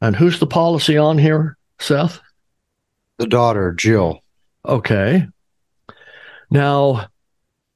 And 0.00 0.16
who's 0.16 0.40
the 0.40 0.46
policy 0.46 0.96
on 0.96 1.18
here, 1.18 1.58
Seth? 1.78 2.20
The 3.18 3.26
daughter, 3.26 3.72
Jill. 3.72 4.20
Okay. 4.64 5.26
Now, 6.50 7.08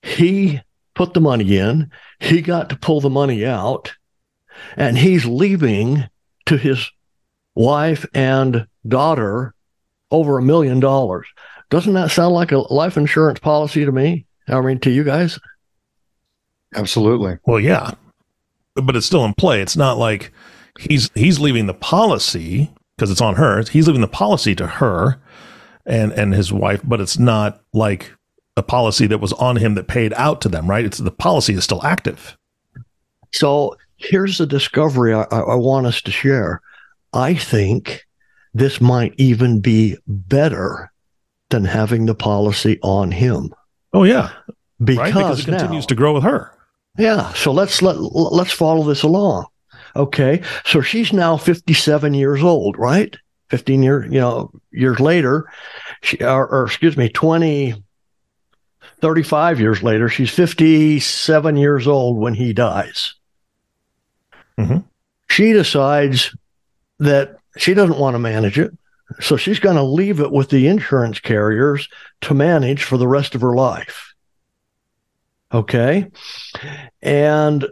he 0.02 0.62
put 0.94 1.12
the 1.12 1.20
money 1.20 1.58
in, 1.58 1.90
he 2.18 2.40
got 2.40 2.70
to 2.70 2.76
pull 2.76 3.02
the 3.02 3.10
money 3.10 3.44
out, 3.44 3.92
and 4.78 4.96
he's 4.96 5.26
leaving 5.26 6.04
to 6.46 6.56
his 6.56 6.90
wife 7.54 8.06
and 8.14 8.66
daughter 8.88 9.54
over 10.10 10.38
a 10.38 10.42
million 10.42 10.80
dollars. 10.80 11.26
Doesn't 11.68 11.92
that 11.92 12.10
sound 12.10 12.32
like 12.32 12.52
a 12.52 12.72
life 12.72 12.96
insurance 12.96 13.40
policy 13.40 13.84
to 13.84 13.92
me? 13.92 14.24
I 14.48 14.62
mean, 14.62 14.78
to 14.80 14.90
you 14.90 15.04
guys? 15.04 15.38
Absolutely. 16.74 17.38
Well, 17.46 17.60
yeah, 17.60 17.92
but 18.74 18.96
it's 18.96 19.06
still 19.06 19.24
in 19.24 19.34
play. 19.34 19.60
It's 19.60 19.76
not 19.76 19.98
like 19.98 20.32
he's 20.78 21.10
he's 21.14 21.40
leaving 21.40 21.66
the 21.66 21.74
policy 21.74 22.70
because 22.96 23.10
it's 23.10 23.20
on 23.20 23.36
her. 23.36 23.62
He's 23.62 23.86
leaving 23.86 24.00
the 24.00 24.08
policy 24.08 24.54
to 24.56 24.66
her 24.66 25.20
and 25.86 26.12
and 26.12 26.34
his 26.34 26.52
wife, 26.52 26.80
but 26.84 27.00
it's 27.00 27.18
not 27.18 27.60
like 27.72 28.12
a 28.56 28.62
policy 28.62 29.06
that 29.06 29.18
was 29.18 29.32
on 29.34 29.56
him 29.56 29.74
that 29.74 29.88
paid 29.88 30.12
out 30.14 30.40
to 30.42 30.48
them, 30.48 30.68
right? 30.68 30.84
It's 30.84 30.98
the 30.98 31.10
policy 31.10 31.54
is 31.54 31.64
still 31.64 31.84
active. 31.84 32.36
So 33.32 33.76
here's 33.96 34.38
the 34.38 34.46
discovery 34.46 35.12
I, 35.12 35.22
I 35.22 35.54
want 35.56 35.86
us 35.86 36.00
to 36.02 36.10
share. 36.10 36.60
I 37.12 37.34
think 37.34 38.04
this 38.52 38.80
might 38.80 39.14
even 39.18 39.60
be 39.60 39.96
better 40.06 40.92
than 41.50 41.64
having 41.64 42.06
the 42.06 42.14
policy 42.14 42.78
on 42.82 43.10
him. 43.10 43.52
Oh 43.92 44.04
yeah, 44.04 44.30
because, 44.82 44.98
right? 44.98 45.14
because 45.14 45.40
it 45.40 45.46
continues 45.46 45.86
to 45.86 45.94
grow 45.94 46.14
with 46.14 46.24
her. 46.24 46.52
Yeah. 46.96 47.32
So 47.34 47.52
let's 47.52 47.82
let 47.82 47.96
let's 47.98 48.52
follow 48.52 48.84
this 48.84 49.02
along. 49.02 49.46
Okay. 49.96 50.42
So 50.64 50.80
she's 50.80 51.12
now 51.12 51.36
57 51.36 52.14
years 52.14 52.42
old, 52.42 52.78
right? 52.78 53.16
15 53.50 53.82
years, 53.82 54.12
you 54.12 54.20
know, 54.20 54.50
years 54.72 54.98
later, 54.98 55.44
she, 56.02 56.18
or, 56.18 56.48
or 56.48 56.66
excuse 56.66 56.96
me, 56.96 57.08
20, 57.08 57.74
35 59.00 59.60
years 59.60 59.82
later, 59.82 60.08
she's 60.08 60.30
57 60.30 61.56
years 61.56 61.86
old 61.86 62.16
when 62.16 62.34
he 62.34 62.52
dies. 62.52 63.14
Mm-hmm. 64.58 64.78
She 65.28 65.52
decides 65.52 66.34
that 66.98 67.36
she 67.56 67.74
doesn't 67.74 67.98
want 67.98 68.14
to 68.14 68.18
manage 68.18 68.58
it. 68.58 68.72
So 69.20 69.36
she's 69.36 69.60
going 69.60 69.76
to 69.76 69.82
leave 69.82 70.20
it 70.20 70.32
with 70.32 70.48
the 70.48 70.66
insurance 70.66 71.20
carriers 71.20 71.88
to 72.22 72.34
manage 72.34 72.82
for 72.82 72.96
the 72.96 73.08
rest 73.08 73.34
of 73.34 73.42
her 73.42 73.54
life. 73.54 74.13
Okay. 75.54 76.10
And 77.00 77.66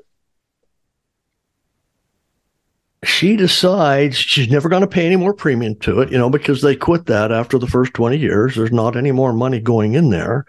she 3.04 3.34
decides 3.34 4.16
she's 4.16 4.48
never 4.48 4.68
going 4.68 4.82
to 4.82 4.86
pay 4.86 5.04
any 5.04 5.16
more 5.16 5.34
premium 5.34 5.74
to 5.80 6.00
it, 6.00 6.12
you 6.12 6.18
know, 6.18 6.30
because 6.30 6.62
they 6.62 6.76
quit 6.76 7.06
that 7.06 7.32
after 7.32 7.58
the 7.58 7.66
first 7.66 7.92
20 7.94 8.16
years. 8.16 8.54
There's 8.54 8.70
not 8.70 8.96
any 8.96 9.10
more 9.10 9.32
money 9.32 9.58
going 9.58 9.94
in 9.94 10.10
there. 10.10 10.46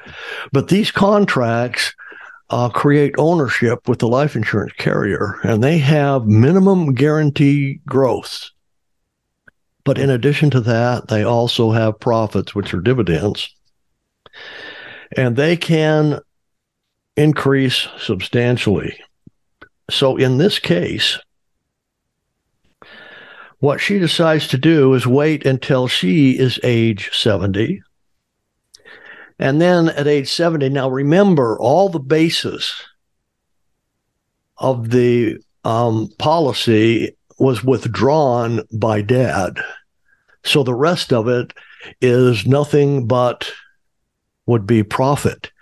But 0.51 0.67
these 0.67 0.91
contracts 0.91 1.95
uh, 2.51 2.69
create 2.69 3.15
ownership 3.17 3.87
with 3.87 3.97
the 3.97 4.07
life 4.07 4.35
insurance 4.35 4.73
carrier, 4.77 5.39
and 5.43 5.63
they 5.63 5.79
have 5.79 6.27
minimum 6.27 6.93
guarantee 6.93 7.79
growth. 7.87 8.51
But 9.83 9.97
in 9.97 10.11
addition 10.11 10.51
to 10.51 10.61
that, 10.61 11.07
they 11.07 11.23
also 11.23 11.71
have 11.71 11.99
profits, 11.99 12.53
which 12.53 12.75
are 12.75 12.81
dividends. 12.81 13.49
And 15.17 15.35
they 15.35 15.57
can 15.57 16.19
increase 17.15 17.87
substantially. 17.97 18.97
So 19.89 20.17
in 20.17 20.37
this 20.37 20.59
case, 20.59 21.19
what 23.59 23.79
she 23.79 23.99
decides 23.99 24.47
to 24.49 24.57
do 24.57 24.93
is 24.93 25.07
wait 25.07 25.45
until 25.45 25.87
she 25.87 26.37
is 26.37 26.59
age 26.63 27.11
70. 27.13 27.81
And 29.39 29.61
then 29.61 29.89
at 29.89 30.07
age 30.07 30.29
70, 30.31 30.69
now 30.69 30.89
remember 30.89 31.57
all 31.59 31.89
the 31.89 31.99
basis 31.99 32.83
of 34.57 34.89
the 34.89 35.37
um, 35.63 36.09
policy 36.19 37.15
was 37.39 37.63
withdrawn 37.63 38.61
by 38.71 39.01
dad. 39.01 39.59
So 40.43 40.63
the 40.63 40.75
rest 40.75 41.13
of 41.13 41.27
it 41.27 41.53
is 42.01 42.45
nothing 42.45 43.07
but 43.07 43.49
would 44.45 44.67
be 44.67 44.83
profit. 44.83 45.52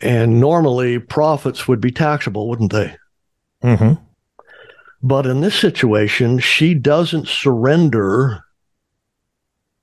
And 0.00 0.40
normally 0.40 0.98
profits 0.98 1.68
would 1.68 1.80
be 1.80 1.90
taxable, 1.90 2.48
wouldn't 2.48 2.72
they? 2.72 2.96
Mm-hmm. 3.62 4.02
But 5.02 5.26
in 5.26 5.40
this 5.40 5.58
situation, 5.58 6.38
she 6.38 6.74
doesn't 6.74 7.28
surrender 7.28 8.44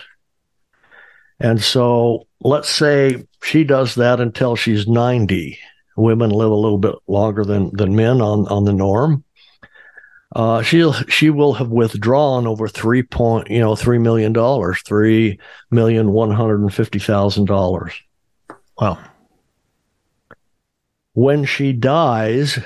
And 1.40 1.60
so 1.60 2.26
let's 2.40 2.68
say 2.68 3.26
she 3.42 3.64
does 3.64 3.96
that 3.96 4.20
until 4.20 4.56
she's 4.56 4.86
90 4.86 5.58
women 6.00 6.30
live 6.30 6.50
a 6.50 6.54
little 6.54 6.78
bit 6.78 6.94
longer 7.06 7.44
than 7.44 7.74
than 7.76 7.94
men 7.94 8.20
on 8.20 8.46
on 8.48 8.64
the 8.64 8.72
norm. 8.72 9.24
Uh, 10.34 10.62
she'll 10.62 10.92
she 10.92 11.28
will 11.28 11.54
have 11.54 11.70
withdrawn 11.70 12.46
over 12.46 12.68
three 12.68 13.02
point 13.02 13.50
you 13.50 13.58
know 13.58 13.74
three 13.74 13.98
million 13.98 14.32
dollars, 14.32 14.80
three 14.82 15.38
million 15.70 16.12
one 16.12 16.30
hundred 16.30 16.60
and 16.60 16.72
fifty 16.72 16.98
thousand 16.98 17.46
dollars. 17.46 17.92
Wow. 18.78 18.98
When 21.12 21.44
she 21.44 21.72
dies, 21.72 22.58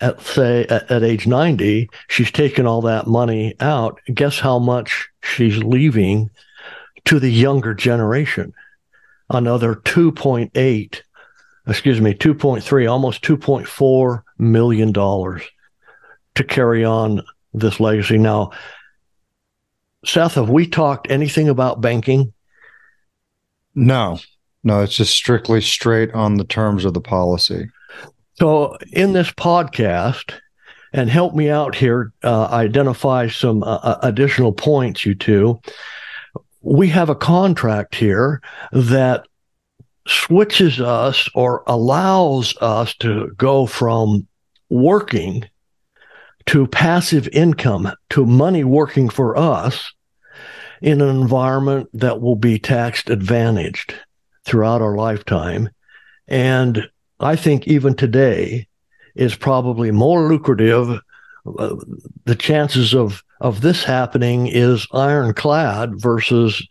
at 0.00 0.20
say 0.22 0.66
at, 0.68 0.90
at 0.90 1.02
age 1.02 1.26
ninety, 1.26 1.90
she's 2.08 2.30
taken 2.30 2.66
all 2.66 2.82
that 2.82 3.06
money 3.06 3.54
out. 3.60 4.00
Guess 4.12 4.40
how 4.40 4.58
much 4.58 5.08
she's 5.22 5.58
leaving 5.58 6.30
to 7.04 7.20
the 7.20 7.30
younger 7.30 7.74
generation? 7.74 8.54
Another 9.28 9.74
two 9.74 10.10
point 10.10 10.52
eight 10.54 11.02
excuse 11.68 12.00
me, 12.00 12.14
2.3, 12.14 12.90
almost 12.90 13.22
2.4 13.22 14.22
million 14.38 14.92
dollars 14.92 15.42
to 16.34 16.44
carry 16.44 16.84
on 16.84 17.22
this 17.52 17.80
legacy. 17.80 18.18
Now, 18.18 18.52
Seth, 20.04 20.34
have 20.34 20.48
we 20.48 20.66
talked 20.66 21.10
anything 21.10 21.48
about 21.48 21.80
banking? 21.80 22.32
No, 23.74 24.18
no, 24.64 24.82
it's 24.82 24.96
just 24.96 25.12
strictly 25.12 25.60
straight 25.60 26.12
on 26.14 26.36
the 26.36 26.44
terms 26.44 26.84
of 26.84 26.94
the 26.94 27.00
policy. 27.00 27.68
So, 28.34 28.76
in 28.92 29.12
this 29.12 29.30
podcast, 29.30 30.34
and 30.92 31.10
help 31.10 31.34
me 31.34 31.50
out 31.50 31.74
here, 31.74 32.12
uh, 32.22 32.46
identify 32.46 33.28
some 33.28 33.62
uh, 33.62 33.76
uh 33.82 33.98
additional 34.02 34.52
points, 34.52 35.04
you 35.04 35.14
two. 35.14 35.60
We 36.62 36.88
have 36.88 37.10
a 37.10 37.14
contract 37.14 37.94
here 37.94 38.40
that 38.72 39.26
switches 40.08 40.80
us 40.80 41.28
or 41.34 41.62
allows 41.66 42.56
us 42.60 42.94
to 42.94 43.30
go 43.36 43.66
from 43.66 44.26
working 44.70 45.44
to 46.46 46.66
passive 46.66 47.28
income 47.28 47.92
to 48.10 48.24
money 48.24 48.64
working 48.64 49.08
for 49.08 49.36
us 49.36 49.92
in 50.80 51.00
an 51.00 51.08
environment 51.10 51.88
that 51.92 52.20
will 52.20 52.36
be 52.36 52.58
taxed 52.58 53.10
advantaged 53.10 53.94
throughout 54.44 54.80
our 54.80 54.96
lifetime. 54.96 55.68
And 56.26 56.88
I 57.20 57.36
think 57.36 57.66
even 57.66 57.94
today 57.94 58.66
is 59.14 59.34
probably 59.34 59.90
more 59.90 60.28
lucrative. 60.28 61.00
The 61.44 62.36
chances 62.38 62.94
of, 62.94 63.22
of 63.40 63.60
this 63.60 63.84
happening 63.84 64.46
is 64.46 64.86
ironclad 64.92 66.00
versus 66.00 66.66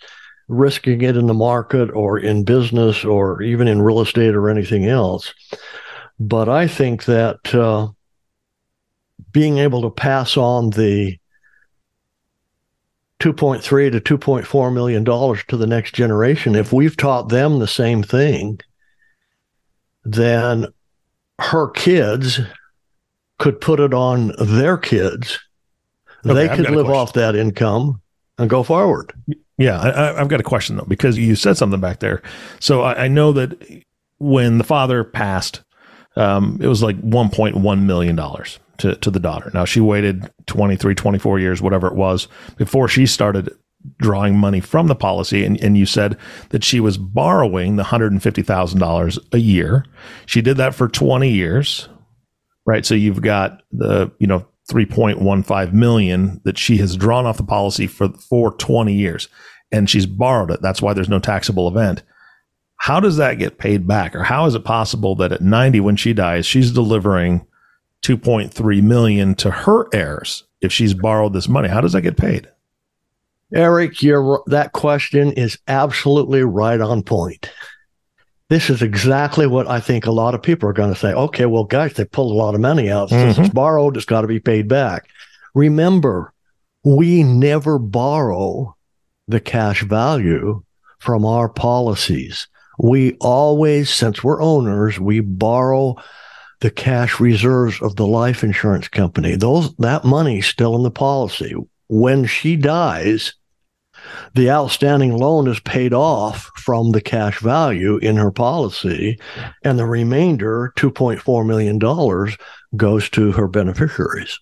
risking 0.47 1.01
it 1.01 1.17
in 1.17 1.27
the 1.27 1.33
market 1.33 1.89
or 1.91 2.17
in 2.17 2.43
business 2.43 3.03
or 3.03 3.41
even 3.41 3.67
in 3.67 3.81
real 3.81 3.99
estate 3.99 4.36
or 4.36 4.49
anything 4.49 4.86
else. 4.86 5.33
But 6.19 6.49
I 6.49 6.67
think 6.67 7.05
that 7.05 7.53
uh, 7.53 7.89
being 9.31 9.57
able 9.57 9.81
to 9.83 9.89
pass 9.89 10.38
on 10.38 10.71
the 10.71 11.17
2.3 13.19 13.91
to 13.91 14.17
2.4 14.17 14.73
million 14.73 15.03
dollars 15.03 15.43
to 15.47 15.57
the 15.57 15.67
next 15.67 15.93
generation, 15.93 16.55
if 16.55 16.71
we've 16.71 16.97
taught 16.97 17.29
them 17.29 17.60
the 17.60 17.67
same 17.67 18.03
thing, 18.03 18.60
then 20.03 20.67
her 21.39 21.69
kids 21.69 22.39
could 23.38 23.60
put 23.60 23.79
it 23.79 23.93
on 23.93 24.31
their 24.39 24.77
kids. 24.77 25.39
Okay, 26.25 26.33
they 26.33 26.55
could 26.55 26.71
live 26.71 26.89
off 26.89 27.13
that 27.13 27.36
income 27.36 28.01
and 28.38 28.50
go 28.50 28.63
forward. 28.63 29.13
Yeah, 29.58 29.80
I, 29.80 30.19
have 30.19 30.28
got 30.28 30.39
a 30.39 30.43
question 30.43 30.78
though 30.78 30.86
because 30.86 31.17
you 31.17 31.36
said 31.36 31.58
something 31.58 31.80
back 31.80 32.00
there. 32.00 32.21
So 32.60 32.82
I, 32.82 33.06
I 33.06 33.08
know 33.08 33.32
that 33.34 33.84
when 34.19 34.58
the 34.58 34.63
father 34.63 35.04
passed, 35.04 35.63
um, 36.15 36.60
it 36.62 36.67
was 36.67 36.84
like 36.84 37.00
1.1 37.02 37.82
million 37.84 38.15
dollars 38.15 38.60
to 38.78 38.95
to 38.95 39.12
the 39.12 39.19
daughter. 39.19 39.52
Now 39.54 39.65
she 39.65 39.80
waited 39.80 40.32
23, 40.45 40.95
24 40.95 41.39
years, 41.39 41.62
whatever 41.62 41.88
it 41.88 41.95
was, 41.95 42.28
before 42.58 42.88
she 42.88 43.06
started 43.06 43.50
drawing 44.00 44.38
money 44.38 44.60
from 44.60 44.88
the 44.88 44.95
policy. 44.95 45.43
And, 45.43 45.62
and 45.63 45.78
you 45.78 45.86
said 45.86 46.17
that 46.50 46.63
she 46.63 46.80
was 46.80 46.97
borrowing 46.97 47.76
the 47.76 47.84
$150,000 47.84 49.34
a 49.34 49.38
year. 49.38 49.86
She 50.26 50.41
did 50.41 50.58
that 50.58 50.76
for 50.76 50.88
20 50.88 51.30
years, 51.30 51.88
right? 52.65 52.86
So 52.86 52.95
you've 52.95 53.21
got 53.21 53.62
the, 53.71 54.12
you 54.19 54.28
know, 54.28 54.45
3.15 54.69 55.73
million 55.73 56.41
that 56.43 56.58
she 56.58 56.77
has 56.77 56.97
drawn 56.97 57.25
off 57.25 57.38
the 57.38 57.43
policy 57.43 57.88
for 57.88 58.10
for 58.10 58.51
20 58.51 58.93
years. 58.93 59.27
And 59.71 59.89
she's 59.89 60.06
borrowed 60.06 60.51
it. 60.51 60.62
That's 60.62 60.82
why 60.82 60.93
there's 60.93 61.10
no 61.10 61.19
taxable 61.19 61.67
event. 61.67 62.03
How 62.77 62.99
does 62.99 63.17
that 63.17 63.39
get 63.39 63.58
paid 63.58 63.88
back? 63.88 64.15
Or 64.15 64.23
how 64.23 64.45
is 64.45 64.56
it 64.56 64.63
possible 64.63 65.15
that 65.15 65.32
at 65.32 65.41
90 65.41 65.80
when 65.82 65.95
she 65.95 66.13
dies 66.13 66.45
she's 66.45 66.71
delivering 66.71 67.45
2.3 68.03 68.84
million 68.84 69.36
to 69.36 69.51
her 69.51 69.88
heirs 69.93 70.43
if 70.62 70.71
she's 70.71 70.93
borrowed 70.93 71.34
this 71.34 71.49
money? 71.49 71.67
How 71.67 71.82
does 71.82 71.93
that 71.93 72.01
get 72.01 72.17
paid? 72.17 72.47
Eric 73.53 74.01
your 74.03 74.43
that 74.47 74.73
question 74.73 75.32
is 75.34 75.58
absolutely 75.67 76.43
right 76.43 76.82
on 76.82 77.01
point 77.01 77.49
this 78.49 78.69
is 78.69 78.81
exactly 78.81 79.45
what 79.45 79.67
I 79.67 79.79
think 79.79 80.05
a 80.05 80.12
lot 80.12 80.33
of 80.33 80.41
people 80.41 80.69
are 80.69 80.73
going 80.73 80.93
to 80.93 80.99
say. 80.99 81.13
Okay, 81.13 81.45
well, 81.45 81.65
guys, 81.65 81.93
they 81.93 82.05
pulled 82.05 82.31
a 82.31 82.36
lot 82.36 82.55
of 82.55 82.62
money 82.62 82.89
out. 82.89 83.10
Since 83.10 83.33
mm-hmm. 83.33 83.45
it's 83.45 83.53
borrowed, 83.53 83.97
it's 83.97 84.05
got 84.05 84.21
to 84.21 84.27
be 84.27 84.39
paid 84.39 84.67
back. 84.67 85.10
Remember, 85.53 86.33
we 86.83 87.23
never 87.23 87.77
borrow 87.77 88.75
the 89.27 89.41
cash 89.41 89.83
value 89.83 90.63
from 90.99 91.25
our 91.25 91.49
policies. 91.49 92.47
We 92.79 93.13
always, 93.15 93.89
since 93.89 94.23
we're 94.23 94.41
owners, 94.41 94.99
we 94.99 95.19
borrow 95.19 95.95
the 96.62 96.71
cash 96.71 97.19
reserves 97.19 97.81
of 97.81 97.95
the 97.97 98.07
life 98.07 98.43
insurance 98.43 98.88
company. 98.88 99.36
Those 99.36 99.75
that 99.77 100.05
money's 100.05 100.47
still 100.47 100.75
in 100.75 100.83
the 100.83 100.91
policy. 100.91 101.53
When 101.89 102.25
she 102.25 102.55
dies, 102.55 103.33
the 104.33 104.49
outstanding 104.49 105.15
loan 105.17 105.47
is 105.47 105.59
paid 105.59 105.93
off 105.93 106.51
from 106.55 106.91
the 106.91 107.01
cash 107.01 107.39
value 107.39 107.97
in 107.97 108.15
her 108.17 108.31
policy, 108.31 109.19
and 109.63 109.77
the 109.77 109.85
remainder, 109.85 110.73
$2.4 110.77 111.45
million, 111.45 111.79
goes 112.75 113.09
to 113.09 113.31
her 113.31 113.47
beneficiaries. 113.47 114.39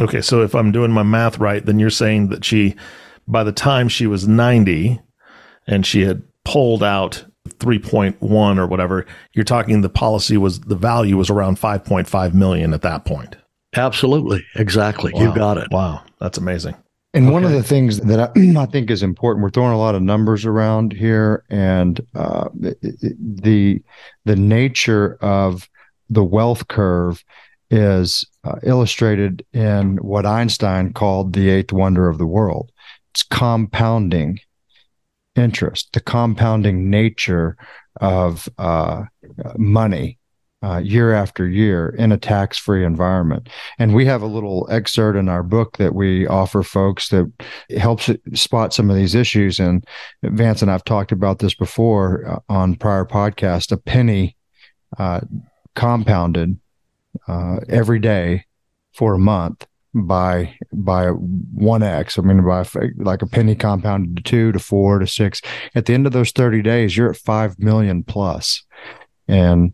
Okay, 0.00 0.20
so 0.20 0.42
if 0.42 0.54
I'm 0.54 0.72
doing 0.72 0.90
my 0.90 1.02
math 1.02 1.38
right, 1.38 1.64
then 1.64 1.78
you're 1.78 1.90
saying 1.90 2.28
that 2.28 2.44
she 2.44 2.76
by 3.28 3.42
the 3.42 3.52
time 3.52 3.88
she 3.88 4.06
was 4.06 4.28
90 4.28 5.00
and 5.66 5.84
she 5.84 6.02
had 6.02 6.22
pulled 6.44 6.82
out 6.82 7.24
3.1 7.48 8.58
or 8.58 8.66
whatever, 8.66 9.06
you're 9.32 9.44
talking 9.44 9.80
the 9.80 9.88
policy 9.88 10.36
was 10.36 10.60
the 10.60 10.76
value 10.76 11.16
was 11.16 11.30
around 11.30 11.58
5.5 11.58 12.34
million 12.34 12.72
at 12.74 12.82
that 12.82 13.04
point. 13.04 13.36
Absolutely. 13.74 14.44
Exactly. 14.54 15.12
Wow. 15.14 15.20
You 15.20 15.34
got 15.34 15.58
it. 15.58 15.68
Wow. 15.70 16.02
That's 16.20 16.38
amazing. 16.38 16.76
And 17.16 17.32
one 17.32 17.44
of 17.44 17.52
the 17.52 17.62
things 17.62 17.98
that 18.00 18.20
I, 18.20 18.30
I, 18.60 18.66
think 18.66 18.90
is 18.90 19.02
important, 19.02 19.42
we're 19.42 19.50
throwing 19.50 19.72
a 19.72 19.78
lot 19.78 19.94
of 19.94 20.02
numbers 20.02 20.44
around 20.44 20.92
here, 20.92 21.44
and 21.48 21.98
uh, 22.14 22.50
the 22.52 23.82
the 24.26 24.36
nature 24.36 25.16
of 25.22 25.66
the 26.10 26.22
wealth 26.22 26.68
curve 26.68 27.24
is 27.70 28.24
uh, 28.44 28.56
illustrated 28.62 29.46
in 29.54 29.96
what 29.96 30.26
Einstein 30.26 30.92
called 30.92 31.32
the 31.32 31.48
eighth 31.48 31.72
wonder 31.72 32.06
of 32.06 32.18
the 32.18 32.26
world. 32.26 32.70
It's 33.12 33.22
compounding 33.22 34.38
interest, 35.34 35.94
the 35.94 36.00
compounding 36.00 36.90
nature 36.90 37.56
of 37.98 38.46
uh, 38.58 39.04
money 39.56 40.18
uh, 40.66 40.78
year 40.78 41.12
after 41.12 41.46
year 41.46 41.94
in 41.98 42.10
a 42.10 42.18
tax 42.18 42.58
free 42.58 42.84
environment. 42.84 43.48
And 43.78 43.94
we 43.94 44.04
have 44.06 44.22
a 44.22 44.26
little 44.26 44.66
excerpt 44.70 45.16
in 45.16 45.28
our 45.28 45.42
book 45.42 45.76
that 45.76 45.94
we 45.94 46.26
offer 46.26 46.62
folks 46.62 47.08
that 47.10 47.30
helps 47.76 48.10
spot 48.34 48.74
some 48.74 48.90
of 48.90 48.96
these 48.96 49.14
issues. 49.14 49.60
And 49.60 49.84
Vance 50.22 50.62
and 50.62 50.70
I've 50.70 50.84
talked 50.84 51.12
about 51.12 51.38
this 51.38 51.54
before 51.54 52.26
uh, 52.28 52.52
on 52.52 52.74
prior 52.74 53.04
podcasts 53.04 53.70
a 53.70 53.76
penny 53.76 54.36
uh, 54.98 55.20
compounded 55.76 56.58
uh, 57.28 57.58
every 57.68 58.00
day 58.00 58.44
for 58.92 59.14
a 59.14 59.18
month 59.18 59.66
by 59.94 60.54
by 60.72 61.08
one 61.08 61.82
x. 61.82 62.18
I 62.18 62.22
mean, 62.22 62.44
by 62.44 62.66
like 62.96 63.22
a 63.22 63.26
penny 63.26 63.54
compounded 63.54 64.16
to 64.16 64.22
two 64.22 64.52
to 64.52 64.58
four 64.58 64.98
to 64.98 65.06
six. 65.06 65.40
At 65.74 65.86
the 65.86 65.94
end 65.94 66.06
of 66.06 66.12
those 66.12 66.32
thirty 66.32 66.60
days, 66.60 66.96
you're 66.96 67.10
at 67.10 67.16
five 67.16 67.58
million 67.58 68.02
plus, 68.02 68.62
and 69.28 69.72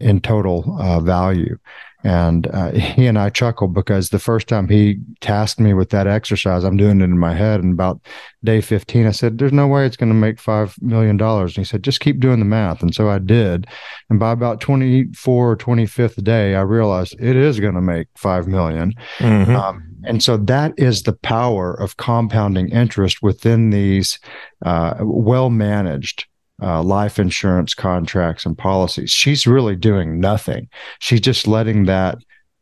in 0.00 0.20
total 0.20 0.76
uh, 0.80 1.00
value. 1.00 1.58
And 2.06 2.46
uh, 2.54 2.70
he 2.72 3.06
and 3.06 3.18
I 3.18 3.30
chuckled 3.30 3.74
because 3.74 4.10
the 4.10 4.18
first 4.18 4.48
time 4.48 4.68
he 4.68 5.00
tasked 5.20 5.58
me 5.58 5.74
with 5.74 5.90
that 5.90 6.06
exercise, 6.06 6.62
I'm 6.62 6.76
doing 6.76 7.00
it 7.00 7.04
in 7.04 7.18
my 7.18 7.34
head. 7.34 7.62
And 7.62 7.72
about 7.72 8.00
day 8.44 8.60
15, 8.60 9.06
I 9.06 9.10
said, 9.10 9.38
There's 9.38 9.52
no 9.52 9.66
way 9.66 9.84
it's 9.84 9.96
going 9.96 10.10
to 10.10 10.14
make 10.14 10.36
$5 10.36 10.80
million. 10.80 11.20
And 11.20 11.50
he 11.50 11.64
said, 11.64 11.82
Just 11.82 12.00
keep 12.00 12.20
doing 12.20 12.38
the 12.38 12.44
math. 12.44 12.82
And 12.82 12.94
so 12.94 13.08
I 13.08 13.18
did. 13.18 13.66
And 14.08 14.20
by 14.20 14.30
about 14.30 14.60
24 14.60 15.50
or 15.50 15.56
25th 15.56 16.22
day, 16.22 16.54
I 16.54 16.60
realized 16.60 17.16
it 17.18 17.34
is 17.34 17.58
going 17.58 17.74
to 17.74 17.80
make 17.80 18.06
5 18.16 18.46
million. 18.46 18.92
Mm-hmm. 19.18 19.56
Um, 19.56 19.82
and 20.04 20.22
so 20.22 20.36
that 20.36 20.74
is 20.76 21.02
the 21.02 21.12
power 21.12 21.74
of 21.74 21.96
compounding 21.96 22.68
interest 22.68 23.22
within 23.22 23.70
these 23.70 24.20
uh, 24.64 24.94
well 25.00 25.50
managed 25.50 26.26
uh, 26.62 26.82
life 26.82 27.18
insurance 27.18 27.74
contracts 27.74 28.46
and 28.46 28.56
policies. 28.56 29.10
She's 29.10 29.46
really 29.46 29.76
doing 29.76 30.20
nothing. 30.20 30.68
She's 31.00 31.20
just 31.20 31.46
letting 31.46 31.84
that 31.84 32.18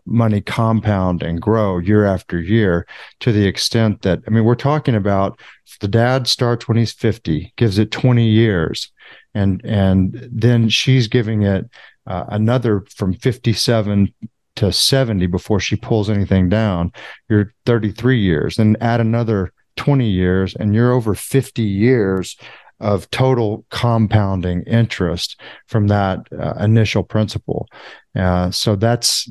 money 0.07 0.41
compound 0.41 1.23
and 1.23 1.41
grow 1.41 1.79
year 1.79 2.05
after 2.05 2.41
year 2.41 2.87
to 3.21 3.33
the 3.33 3.47
extent 3.47 4.03
that, 4.03 4.21
I 4.27 4.31
mean, 4.31 4.45
we're 4.45 4.55
talking 4.55 4.95
about 4.95 5.41
the 5.81 5.89
dad 5.89 6.27
starts 6.27 6.69
when 6.69 6.77
he's 6.77 6.93
50, 6.93 7.53
gives 7.57 7.79
it 7.79 7.91
20 7.91 8.27
years. 8.29 8.93
And, 9.35 9.65
and 9.65 10.29
then 10.31 10.69
she's 10.69 11.09
giving 11.09 11.43
it 11.43 11.69
uh, 12.07 12.25
another 12.29 12.85
from 12.95 13.15
57 13.15 14.13
to 14.57 14.73
70 14.73 15.27
before 15.27 15.59
she 15.59 15.77
pulls 15.77 16.11
anything 16.11 16.49
down. 16.49 16.93
You're 17.29 17.55
33 17.67 18.19
years, 18.19 18.57
then 18.57 18.77
add 18.81 19.01
another 19.01 19.53
20 19.77 20.09
years, 20.09 20.55
and 20.55 20.75
you're 20.75 20.93
over 20.93 21.15
50 21.15 21.63
years 21.63 22.37
of 22.81 23.11
total 23.11 23.65
compounding 23.71 24.63
interest 24.63 25.41
from 25.67 25.87
that 25.89 26.21
uh, 26.39 26.55
initial 26.61 27.03
principal. 27.03 27.69
Uh, 28.17 28.51
so 28.51 28.77
that's 28.77 29.31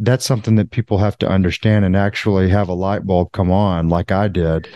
that's 0.00 0.24
something 0.24 0.54
that 0.56 0.70
people 0.70 0.98
have 0.98 1.18
to 1.18 1.28
understand 1.28 1.84
and 1.84 1.96
actually 1.96 2.48
have 2.48 2.68
a 2.68 2.74
light 2.74 3.04
bulb 3.04 3.32
come 3.32 3.50
on, 3.50 3.88
like 3.88 4.12
I 4.12 4.28
did, 4.28 4.68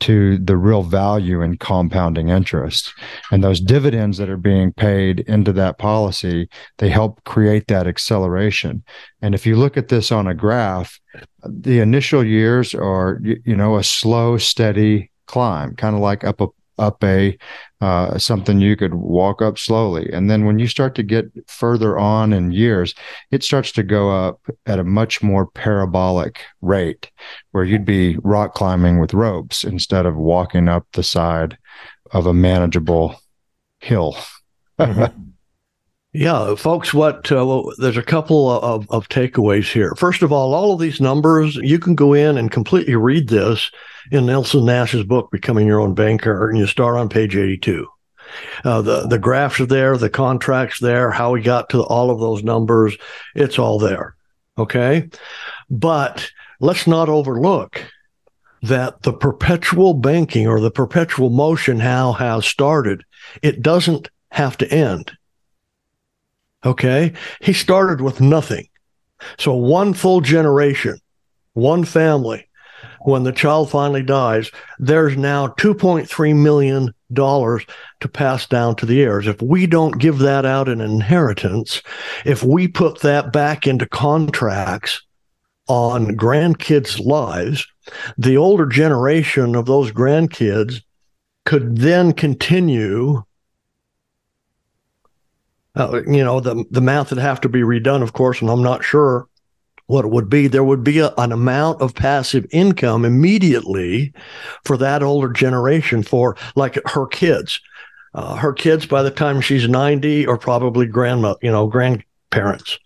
to 0.00 0.36
the 0.38 0.56
real 0.56 0.82
value 0.82 1.40
in 1.40 1.56
compounding 1.56 2.28
interest. 2.28 2.92
And 3.30 3.42
those 3.42 3.60
dividends 3.60 4.18
that 4.18 4.28
are 4.28 4.36
being 4.36 4.72
paid 4.72 5.20
into 5.20 5.52
that 5.52 5.78
policy, 5.78 6.48
they 6.78 6.90
help 6.90 7.22
create 7.24 7.68
that 7.68 7.86
acceleration. 7.86 8.82
And 9.22 9.34
if 9.34 9.46
you 9.46 9.56
look 9.56 9.76
at 9.76 9.88
this 9.88 10.10
on 10.10 10.26
a 10.26 10.34
graph, 10.34 11.00
the 11.48 11.78
initial 11.78 12.24
years 12.24 12.74
are, 12.74 13.20
you 13.22 13.56
know, 13.56 13.76
a 13.76 13.84
slow, 13.84 14.36
steady 14.36 15.10
climb, 15.26 15.74
kind 15.76 15.94
of 15.94 16.02
like 16.02 16.24
up 16.24 16.40
a 16.40 16.48
up 16.78 17.02
a 17.04 17.36
uh, 17.80 18.18
something 18.18 18.60
you 18.60 18.76
could 18.76 18.94
walk 18.94 19.42
up 19.42 19.58
slowly. 19.58 20.10
And 20.12 20.30
then 20.30 20.44
when 20.44 20.58
you 20.58 20.66
start 20.66 20.94
to 20.94 21.02
get 21.02 21.26
further 21.46 21.98
on 21.98 22.32
in 22.32 22.52
years, 22.52 22.94
it 23.30 23.42
starts 23.42 23.72
to 23.72 23.82
go 23.82 24.10
up 24.10 24.40
at 24.66 24.78
a 24.78 24.84
much 24.84 25.22
more 25.22 25.46
parabolic 25.46 26.40
rate, 26.62 27.10
where 27.52 27.64
you'd 27.64 27.84
be 27.84 28.16
rock 28.22 28.54
climbing 28.54 28.98
with 28.98 29.14
ropes 29.14 29.64
instead 29.64 30.06
of 30.06 30.16
walking 30.16 30.68
up 30.68 30.86
the 30.92 31.02
side 31.02 31.58
of 32.12 32.26
a 32.26 32.34
manageable 32.34 33.20
hill. 33.80 34.16
mm-hmm. 34.78 35.20
Yeah, 36.16 36.54
folks, 36.54 36.94
what 36.94 37.30
uh, 37.32 37.64
there's 37.78 37.96
a 37.96 38.02
couple 38.02 38.48
of, 38.48 38.88
of 38.88 39.08
takeaways 39.08 39.72
here. 39.72 39.96
First 39.96 40.22
of 40.22 40.30
all, 40.30 40.54
all 40.54 40.72
of 40.72 40.78
these 40.78 41.00
numbers, 41.00 41.56
you 41.56 41.80
can 41.80 41.96
go 41.96 42.12
in 42.12 42.38
and 42.38 42.52
completely 42.52 42.94
read 42.94 43.28
this 43.28 43.68
in 44.12 44.26
Nelson 44.26 44.64
Nash's 44.64 45.02
book, 45.02 45.32
Becoming 45.32 45.66
Your 45.66 45.80
Own 45.80 45.92
Banker, 45.92 46.48
and 46.48 46.56
you 46.56 46.68
start 46.68 46.96
on 46.96 47.08
page 47.08 47.34
82. 47.34 47.88
Uh, 48.64 48.80
the 48.80 49.08
the 49.08 49.18
graphs 49.18 49.58
are 49.58 49.66
there, 49.66 49.96
the 49.96 50.08
contracts 50.08 50.78
there, 50.78 51.10
how 51.10 51.32
we 51.32 51.42
got 51.42 51.68
to 51.70 51.82
all 51.82 52.12
of 52.12 52.20
those 52.20 52.44
numbers, 52.44 52.96
it's 53.34 53.58
all 53.58 53.80
there. 53.80 54.14
Okay, 54.56 55.10
but 55.68 56.30
let's 56.60 56.86
not 56.86 57.08
overlook 57.08 57.82
that 58.62 59.02
the 59.02 59.12
perpetual 59.12 59.94
banking 59.94 60.46
or 60.46 60.60
the 60.60 60.70
perpetual 60.70 61.30
motion 61.30 61.80
how 61.80 62.12
has 62.12 62.46
started. 62.46 63.02
It 63.42 63.62
doesn't 63.62 64.10
have 64.30 64.56
to 64.58 64.72
end 64.72 65.10
Okay. 66.64 67.12
He 67.40 67.52
started 67.52 68.00
with 68.00 68.20
nothing. 68.20 68.68
So 69.38 69.54
one 69.54 69.94
full 69.94 70.20
generation, 70.20 70.98
one 71.52 71.84
family, 71.84 72.48
when 73.02 73.22
the 73.22 73.32
child 73.32 73.70
finally 73.70 74.02
dies, 74.02 74.50
there's 74.78 75.16
now 75.16 75.48
$2.3 75.48 76.36
million 76.36 76.92
to 77.14 78.08
pass 78.08 78.46
down 78.46 78.76
to 78.76 78.86
the 78.86 79.02
heirs. 79.02 79.26
If 79.26 79.40
we 79.42 79.66
don't 79.66 79.98
give 79.98 80.18
that 80.18 80.46
out 80.46 80.68
in 80.68 80.80
inheritance, 80.80 81.82
if 82.24 82.42
we 82.42 82.66
put 82.66 83.00
that 83.00 83.32
back 83.32 83.66
into 83.66 83.86
contracts 83.86 85.02
on 85.68 86.16
grandkids' 86.16 86.98
lives, 87.04 87.66
the 88.16 88.36
older 88.36 88.66
generation 88.66 89.54
of 89.54 89.66
those 89.66 89.92
grandkids 89.92 90.82
could 91.44 91.76
then 91.76 92.12
continue 92.12 93.22
uh, 95.76 96.02
you 96.06 96.24
know, 96.24 96.40
the 96.40 96.64
the 96.70 96.80
math 96.80 97.10
would 97.10 97.18
have 97.18 97.40
to 97.42 97.48
be 97.48 97.60
redone, 97.60 98.02
of 98.02 98.12
course, 98.12 98.40
and 98.40 98.50
I'm 98.50 98.62
not 98.62 98.84
sure 98.84 99.26
what 99.86 100.04
it 100.04 100.10
would 100.10 100.30
be. 100.30 100.46
There 100.46 100.64
would 100.64 100.84
be 100.84 101.00
a, 101.00 101.12
an 101.18 101.32
amount 101.32 101.82
of 101.82 101.94
passive 101.94 102.46
income 102.50 103.04
immediately 103.04 104.12
for 104.64 104.76
that 104.78 105.02
older 105.02 105.32
generation, 105.32 106.02
for 106.02 106.36
like 106.56 106.78
her 106.90 107.06
kids. 107.06 107.60
Uh, 108.14 108.36
her 108.36 108.52
kids, 108.52 108.86
by 108.86 109.02
the 109.02 109.10
time 109.10 109.40
she's 109.40 109.68
90, 109.68 110.26
are 110.28 110.38
probably 110.38 110.86
grandma, 110.86 111.34
you 111.42 111.50
know, 111.50 111.66
grandparents. 111.66 112.78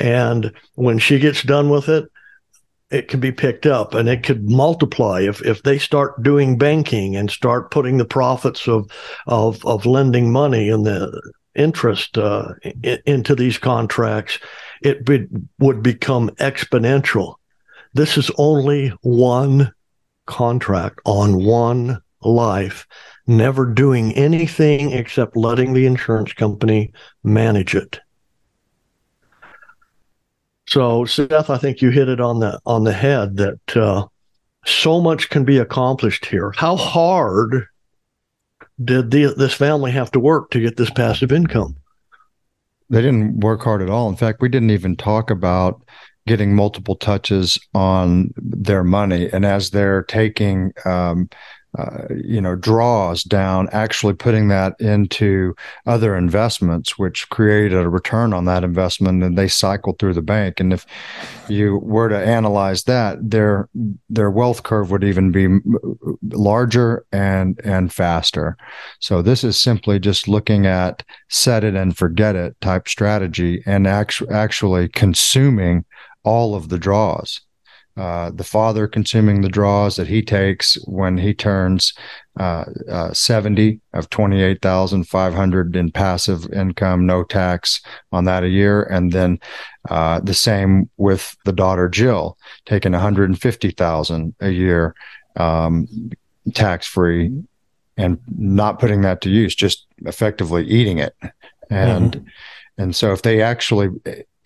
And 0.00 0.52
when 0.74 0.98
she 0.98 1.20
gets 1.20 1.42
done 1.42 1.70
with 1.70 1.88
it, 1.88 2.10
it 2.90 3.08
could 3.08 3.20
be 3.20 3.32
picked 3.32 3.66
up 3.66 3.94
and 3.94 4.08
it 4.08 4.22
could 4.22 4.48
multiply 4.48 5.20
if 5.20 5.44
if 5.44 5.62
they 5.62 5.78
start 5.78 6.22
doing 6.22 6.56
banking 6.56 7.16
and 7.16 7.30
start 7.30 7.70
putting 7.70 7.98
the 7.98 8.04
profits 8.04 8.66
of 8.66 8.90
of 9.26 9.64
of 9.66 9.84
lending 9.84 10.32
money 10.32 10.68
in 10.68 10.84
the 10.84 11.20
interest 11.58 12.16
uh, 12.16 12.54
in, 12.82 12.98
into 13.06 13.34
these 13.34 13.58
contracts, 13.58 14.38
it 14.82 15.04
be, 15.04 15.26
would 15.58 15.82
become 15.82 16.30
exponential. 16.36 17.34
This 17.94 18.16
is 18.16 18.30
only 18.38 18.88
one 19.02 19.72
contract 20.26 21.00
on 21.04 21.44
one 21.44 22.00
life, 22.22 22.86
never 23.26 23.66
doing 23.66 24.14
anything 24.14 24.92
except 24.92 25.36
letting 25.36 25.72
the 25.72 25.86
insurance 25.86 26.32
company 26.32 26.92
manage 27.24 27.74
it. 27.74 28.00
So, 30.68 31.06
Seth, 31.06 31.48
I 31.48 31.56
think 31.56 31.80
you 31.80 31.90
hit 31.90 32.10
it 32.10 32.20
on 32.20 32.40
the 32.40 32.60
on 32.66 32.84
the 32.84 32.92
head 32.92 33.38
that 33.38 33.76
uh, 33.76 34.06
so 34.66 35.00
much 35.00 35.30
can 35.30 35.44
be 35.44 35.56
accomplished 35.56 36.26
here. 36.26 36.52
How 36.56 36.76
hard 36.76 37.66
did 38.82 39.10
the, 39.10 39.34
this 39.36 39.54
family 39.54 39.90
have 39.92 40.10
to 40.12 40.20
work 40.20 40.50
to 40.50 40.60
get 40.60 40.76
this 40.76 40.90
passive 40.90 41.32
income? 41.32 41.76
They 42.90 43.02
didn't 43.02 43.40
work 43.40 43.62
hard 43.62 43.82
at 43.82 43.90
all. 43.90 44.08
In 44.08 44.16
fact, 44.16 44.40
we 44.40 44.48
didn't 44.48 44.70
even 44.70 44.96
talk 44.96 45.30
about 45.30 45.82
getting 46.26 46.54
multiple 46.54 46.94
touches 46.94 47.58
on 47.74 48.30
their 48.36 48.84
money. 48.84 49.28
And 49.32 49.44
as 49.44 49.70
they're 49.70 50.04
taking, 50.04 50.72
um, 50.84 51.28
uh, 51.76 52.06
you 52.24 52.40
know, 52.40 52.56
draws 52.56 53.22
down, 53.22 53.68
actually 53.72 54.14
putting 54.14 54.48
that 54.48 54.74
into 54.80 55.54
other 55.86 56.16
investments, 56.16 56.98
which 56.98 57.28
create 57.28 57.72
a 57.72 57.88
return 57.88 58.32
on 58.32 58.46
that 58.46 58.64
investment, 58.64 59.22
and 59.22 59.36
they 59.36 59.48
cycle 59.48 59.92
through 59.98 60.14
the 60.14 60.22
bank. 60.22 60.60
And 60.60 60.72
if 60.72 60.86
you 61.48 61.78
were 61.78 62.08
to 62.08 62.18
analyze 62.18 62.84
that, 62.84 63.18
their 63.20 63.68
their 64.08 64.30
wealth 64.30 64.62
curve 64.62 64.90
would 64.90 65.04
even 65.04 65.30
be 65.30 65.60
larger 66.22 67.04
and 67.12 67.60
and 67.64 67.92
faster. 67.92 68.56
So 69.00 69.20
this 69.20 69.44
is 69.44 69.60
simply 69.60 69.98
just 69.98 70.26
looking 70.26 70.66
at 70.66 71.02
set 71.28 71.64
it 71.64 71.74
and 71.74 71.96
forget 71.96 72.34
it 72.34 72.58
type 72.60 72.88
strategy, 72.88 73.62
and 73.66 73.86
actu- 73.86 74.28
actually 74.30 74.88
consuming 74.88 75.84
all 76.24 76.54
of 76.54 76.70
the 76.70 76.78
draws. 76.78 77.42
Uh, 77.98 78.30
the 78.30 78.44
father 78.44 78.86
consuming 78.86 79.40
the 79.40 79.48
draws 79.48 79.96
that 79.96 80.06
he 80.06 80.22
takes 80.22 80.74
when 80.86 81.18
he 81.18 81.34
turns 81.34 81.92
uh, 82.38 82.64
uh, 82.88 83.12
70 83.12 83.80
of 83.92 84.08
28,500 84.10 85.74
in 85.74 85.90
passive 85.90 86.46
income, 86.52 87.06
no 87.06 87.24
tax 87.24 87.80
on 88.12 88.24
that 88.24 88.44
a 88.44 88.48
year. 88.48 88.84
And 88.84 89.10
then 89.10 89.40
uh, 89.90 90.20
the 90.20 90.34
same 90.34 90.88
with 90.96 91.36
the 91.44 91.52
daughter, 91.52 91.88
Jill, 91.88 92.38
taking 92.66 92.92
150,000 92.92 94.34
a 94.38 94.50
year 94.50 94.94
um, 95.34 95.88
tax 96.54 96.86
free 96.86 97.32
and 97.96 98.18
not 98.28 98.78
putting 98.78 99.00
that 99.00 99.22
to 99.22 99.30
use, 99.30 99.56
just 99.56 99.88
effectively 100.06 100.64
eating 100.68 100.98
it. 100.98 101.16
And, 101.68 102.12
mm-hmm. 102.12 102.28
and 102.80 102.94
so 102.94 103.12
if 103.12 103.22
they 103.22 103.42
actually 103.42 103.88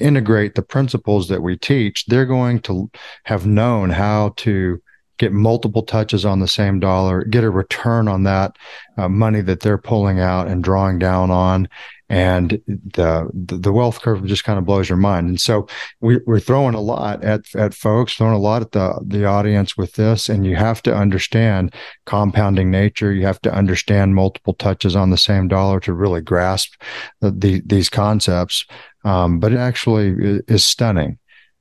integrate 0.03 0.55
the 0.55 0.63
principles 0.63 1.29
that 1.29 1.43
we 1.43 1.57
teach, 1.57 2.07
they're 2.07 2.27
going 2.27 2.61
to 2.63 2.91
have 3.25 3.47
known 3.47 3.91
how 3.91 4.35
to 4.39 4.81
get 5.19 5.33
multiple 5.33 5.83
touches 5.83 6.25
on 6.25 6.41
the 6.41 6.49
same 6.49 6.81
dollar, 6.81 7.25
get 7.25 7.45
a 7.45 7.51
return 7.51 8.09
on 8.09 8.25
that 8.25 8.57
uh, 8.99 9.09
money 9.09 9.41
that 9.41 9.61
they're 9.61 9.79
pulling 9.79 10.19
out 10.19 10.49
and 10.49 10.65
drawing 10.65 10.99
down 10.99 11.31
on. 11.31 11.69
And 12.13 12.61
the, 12.69 13.31
the 13.33 13.73
wealth 13.73 14.03
curve 14.03 14.23
just 14.27 14.45
kind 14.45 14.59
of 14.59 14.67
blows 14.67 14.87
your 14.87 14.99
mind. 14.99 15.29
And 15.31 15.41
so 15.41 15.67
we, 16.03 16.21
are 16.29 16.39
throwing 16.39 16.75
a 16.75 16.81
lot 16.81 17.25
at, 17.25 17.41
at 17.57 17.73
folks, 17.73 18.13
throwing 18.13 18.35
a 18.35 18.39
lot 18.39 18.61
at 18.61 18.73
the, 18.73 19.01
the 19.03 19.25
audience 19.25 19.79
with 19.79 19.95
this. 19.95 20.29
And 20.29 20.45
you 20.45 20.55
have 20.55 20.83
to 20.83 20.95
understand 20.95 21.75
compounding 22.05 22.71
nature. 22.71 23.15
You 23.15 23.25
have 23.25 23.41
to 23.41 23.55
understand 23.55 24.15
multiple 24.15 24.53
touches 24.53 24.95
on 24.95 25.09
the 25.09 25.17
same 25.17 25.49
dollar 25.49 25.81
to 25.81 25.95
really 25.95 26.21
grasp 26.21 26.75
the, 27.21 27.31
the, 27.31 27.63
these 27.65 27.89
concepts. 27.89 28.67
Um, 29.07 29.41
but 29.41 29.55
it 29.55 29.59
actually 29.59 30.43
is 30.49 30.67
stunning 30.67 31.19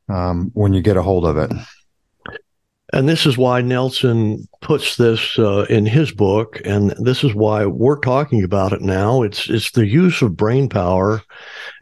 um, 0.09 0.51
when 0.53 0.73
you 0.73 0.81
get 0.81 0.97
a 0.97 1.01
hold 1.01 1.25
of 1.25 1.37
it. 1.37 1.49
And 2.93 3.07
this 3.07 3.25
is 3.25 3.37
why 3.37 3.61
Nelson 3.61 4.47
puts 4.61 4.97
this 4.97 5.39
uh, 5.39 5.65
in 5.69 5.85
his 5.85 6.11
book, 6.11 6.59
and 6.65 6.91
this 6.99 7.23
is 7.23 7.33
why 7.33 7.65
we're 7.65 7.99
talking 7.99 8.43
about 8.43 8.73
it 8.73 8.81
now. 8.81 9.23
It's 9.23 9.49
it's 9.49 9.71
the 9.71 9.87
use 9.87 10.21
of 10.21 10.35
brain 10.35 10.67
power 10.67 11.21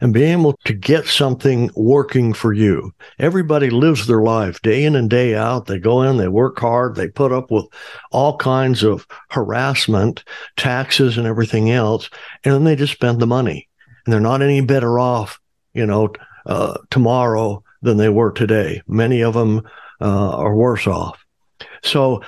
and 0.00 0.14
being 0.14 0.38
able 0.38 0.56
to 0.64 0.72
get 0.72 1.06
something 1.06 1.70
working 1.74 2.32
for 2.32 2.52
you. 2.52 2.92
Everybody 3.18 3.70
lives 3.70 4.06
their 4.06 4.22
life 4.22 4.62
day 4.62 4.84
in 4.84 4.94
and 4.94 5.10
day 5.10 5.34
out. 5.34 5.66
They 5.66 5.78
go 5.78 6.02
in, 6.02 6.16
they 6.16 6.28
work 6.28 6.60
hard, 6.60 6.94
they 6.94 7.08
put 7.08 7.32
up 7.32 7.50
with 7.50 7.66
all 8.12 8.36
kinds 8.36 8.84
of 8.84 9.06
harassment, 9.30 10.22
taxes, 10.56 11.18
and 11.18 11.26
everything 11.26 11.70
else, 11.70 12.08
and 12.44 12.54
then 12.54 12.64
they 12.64 12.76
just 12.76 12.92
spend 12.92 13.20
the 13.20 13.26
money, 13.26 13.68
and 14.06 14.12
they're 14.12 14.20
not 14.20 14.42
any 14.42 14.60
better 14.60 14.98
off 14.98 15.40
you 15.74 15.86
know, 15.86 16.12
uh, 16.46 16.78
tomorrow 16.90 17.62
than 17.82 17.96
they 17.96 18.08
were 18.08 18.32
today. 18.32 18.82
Many 18.86 19.22
of 19.22 19.34
them 19.34 19.62
uh, 20.00 20.30
are 20.36 20.54
worse 20.54 20.86
off. 20.86 21.24
So 21.82 22.22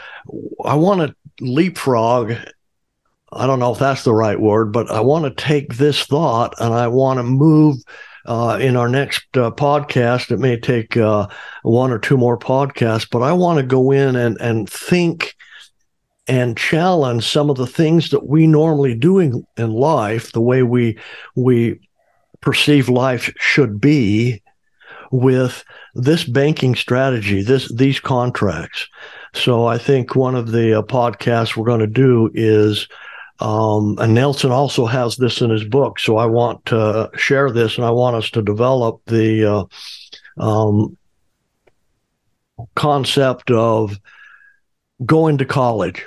I 0.65 0.75
want 0.75 1.01
to 1.01 1.45
leapfrog. 1.45 2.35
I 3.33 3.47
don't 3.47 3.59
know 3.59 3.73
if 3.73 3.79
that's 3.79 4.05
the 4.05 4.15
right 4.15 4.39
word, 4.39 4.73
but 4.73 4.91
I 4.91 5.01
want 5.01 5.25
to 5.25 5.43
take 5.43 5.77
this 5.77 6.05
thought 6.05 6.55
and 6.59 6.75
I 6.75 6.89
want 6.89 7.19
to 7.19 7.23
move 7.23 7.79
uh, 8.27 8.59
in 8.61 8.77
our 8.77 8.89
next 8.89 9.25
uh, 9.37 9.51
podcast. 9.51 10.31
It 10.31 10.39
may 10.39 10.59
take 10.59 10.97
uh, 10.97 11.29
one 11.63 11.91
or 11.91 11.99
two 11.99 12.17
more 12.17 12.39
podcasts, 12.39 13.09
but 13.11 13.23
I 13.23 13.33
want 13.33 13.59
to 13.59 13.67
go 13.67 13.91
in 13.91 14.17
and, 14.17 14.39
and 14.41 14.69
think 14.69 15.35
and 16.29 16.57
challenge 16.57 17.25
some 17.25 17.51
of 17.51 17.57
the 17.57 17.67
things 17.67 18.11
that 18.11 18.27
we 18.27 18.47
normally 18.47 18.95
do 18.95 19.19
in, 19.19 19.45
in 19.57 19.73
life, 19.73 20.33
the 20.33 20.41
way 20.41 20.63
we 20.63 20.99
we 21.35 21.81
perceived 22.41 22.89
life 22.89 23.33
should 23.39 23.81
be 23.81 24.42
with 25.13 25.63
this 25.95 26.25
banking 26.25 26.75
strategy, 26.75 27.43
this 27.43 27.73
these 27.73 28.01
contracts. 28.01 28.89
So 29.35 29.67
I 29.67 29.79
think 29.79 30.17
one 30.17 30.35
of 30.35 30.51
the 30.51 30.79
uh, 30.79 30.83
podcasts 30.83 31.57
we're 31.57 31.67
going 31.67 31.81
to 31.81 31.87
do 31.87 32.31
is, 32.35 32.89
um, 33.39 33.97
and 33.99 34.15
Nelson 34.15 34.51
also 34.51 34.87
has 34.87 35.17
this 35.17 35.41
in 35.41 35.51
his 35.51 35.65
book. 35.65 35.99
So 35.99 36.17
I 36.17 36.27
want 36.27 36.65
to 36.67 37.11
share 37.17 37.51
this, 37.51 37.77
and 37.77 37.85
I 37.85 37.91
want 37.91 38.17
us 38.17 38.31
to 38.31 38.43
develop 38.43 39.03
the 39.07 39.69
uh, 40.39 40.43
um, 40.43 40.97
concept 42.75 43.51
of 43.51 43.99
going 45.05 45.39
to 45.39 45.45
college. 45.45 46.05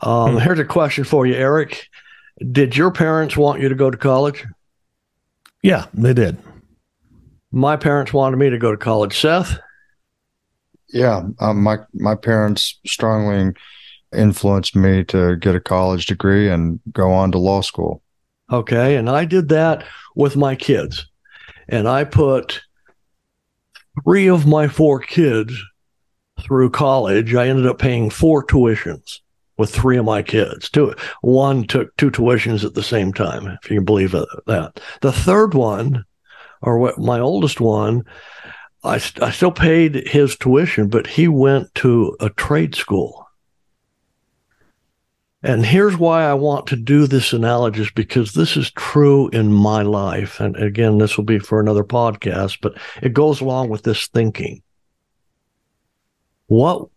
Um, 0.00 0.32
hmm. 0.32 0.38
Here's 0.38 0.58
a 0.58 0.64
question 0.64 1.04
for 1.04 1.26
you, 1.26 1.34
Eric. 1.34 1.88
Did 2.50 2.76
your 2.76 2.90
parents 2.90 3.36
want 3.36 3.60
you 3.60 3.68
to 3.68 3.74
go 3.74 3.90
to 3.90 3.98
college? 3.98 4.44
Yeah, 5.62 5.86
they 5.94 6.14
did. 6.14 6.38
My 7.52 7.76
parents 7.76 8.12
wanted 8.12 8.38
me 8.38 8.50
to 8.50 8.58
go 8.58 8.70
to 8.70 8.78
college. 8.78 9.18
Seth? 9.20 9.58
Yeah, 10.88 11.22
um, 11.40 11.62
my 11.62 11.78
my 11.94 12.14
parents 12.14 12.78
strongly 12.86 13.54
influenced 14.14 14.76
me 14.76 15.04
to 15.04 15.36
get 15.36 15.54
a 15.54 15.60
college 15.60 16.06
degree 16.06 16.48
and 16.48 16.80
go 16.92 17.12
on 17.12 17.32
to 17.32 17.38
law 17.38 17.60
school. 17.60 18.02
Okay, 18.50 18.96
and 18.96 19.08
I 19.08 19.24
did 19.24 19.48
that 19.50 19.84
with 20.14 20.36
my 20.36 20.54
kids. 20.54 21.06
And 21.68 21.88
I 21.88 22.04
put 22.04 22.62
three 24.04 24.28
of 24.28 24.46
my 24.46 24.68
four 24.68 25.00
kids 25.00 25.54
through 26.40 26.70
college. 26.70 27.34
I 27.34 27.48
ended 27.48 27.66
up 27.66 27.78
paying 27.78 28.10
four 28.10 28.44
tuitions 28.44 29.20
with 29.56 29.70
three 29.70 29.96
of 29.96 30.04
my 30.04 30.22
kids. 30.22 30.68
Two, 30.68 30.94
one 31.20 31.64
took 31.64 31.96
two 31.96 32.10
tuitions 32.10 32.64
at 32.64 32.74
the 32.74 32.82
same 32.82 33.12
time, 33.12 33.46
if 33.62 33.70
you 33.70 33.76
can 33.76 33.84
believe 33.84 34.12
that. 34.12 34.80
The 35.00 35.12
third 35.12 35.54
one, 35.54 36.04
or 36.62 36.78
what 36.78 36.98
my 36.98 37.20
oldest 37.20 37.60
one, 37.60 38.04
I, 38.84 38.94
I 39.20 39.30
still 39.30 39.52
paid 39.52 40.08
his 40.08 40.36
tuition, 40.36 40.88
but 40.88 41.06
he 41.06 41.28
went 41.28 41.74
to 41.76 42.16
a 42.20 42.30
trade 42.30 42.74
school. 42.74 43.26
And 45.44 45.66
here's 45.66 45.96
why 45.96 46.24
I 46.24 46.34
want 46.34 46.68
to 46.68 46.76
do 46.76 47.08
this 47.08 47.32
analogous 47.32 47.90
because 47.90 48.32
this 48.32 48.56
is 48.56 48.70
true 48.70 49.28
in 49.30 49.52
my 49.52 49.82
life. 49.82 50.38
And 50.38 50.56
again, 50.56 50.98
this 50.98 51.16
will 51.16 51.24
be 51.24 51.40
for 51.40 51.58
another 51.58 51.82
podcast, 51.82 52.58
but 52.62 52.74
it 53.02 53.12
goes 53.12 53.40
along 53.40 53.68
with 53.68 53.82
this 53.82 54.06
thinking. 54.06 54.62
What 56.46 56.88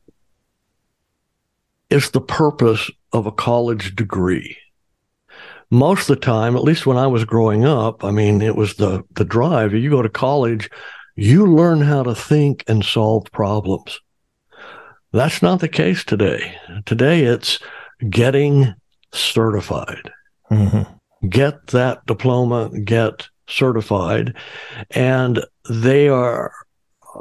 is 1.90 2.12
the 2.12 2.22
purpose 2.22 2.90
of 3.16 3.26
a 3.26 3.32
college 3.32 3.96
degree. 3.96 4.58
Most 5.76 6.10
of 6.10 6.16
the 6.16 6.22
time, 6.22 6.56
at 6.56 6.64
least 6.64 6.86
when 6.86 6.98
I 6.98 7.08
was 7.08 7.26
growing 7.26 7.66
up, 7.66 8.04
I 8.04 8.12
mean, 8.12 8.42
it 8.42 8.56
was 8.56 8.76
the 8.76 9.04
the 9.12 9.26
drive. 9.26 9.74
You 9.74 9.90
go 9.90 10.02
to 10.02 10.10
college, 10.10 10.70
you 11.16 11.46
learn 11.46 11.82
how 11.82 12.04
to 12.04 12.16
think 12.16 12.64
and 12.68 12.84
solve 12.84 13.26
problems. 13.32 14.00
That's 15.12 15.42
not 15.42 15.60
the 15.60 15.68
case 15.68 16.04
today. 16.04 16.56
Today, 16.86 17.24
it's 17.24 17.60
getting 18.10 18.74
certified. 19.14 20.12
Mm-hmm. 20.52 21.28
Get 21.28 21.68
that 21.68 22.06
diploma, 22.06 22.70
get 22.84 23.28
certified. 23.48 24.36
And 24.92 25.44
they 25.70 26.10
are, 26.10 26.54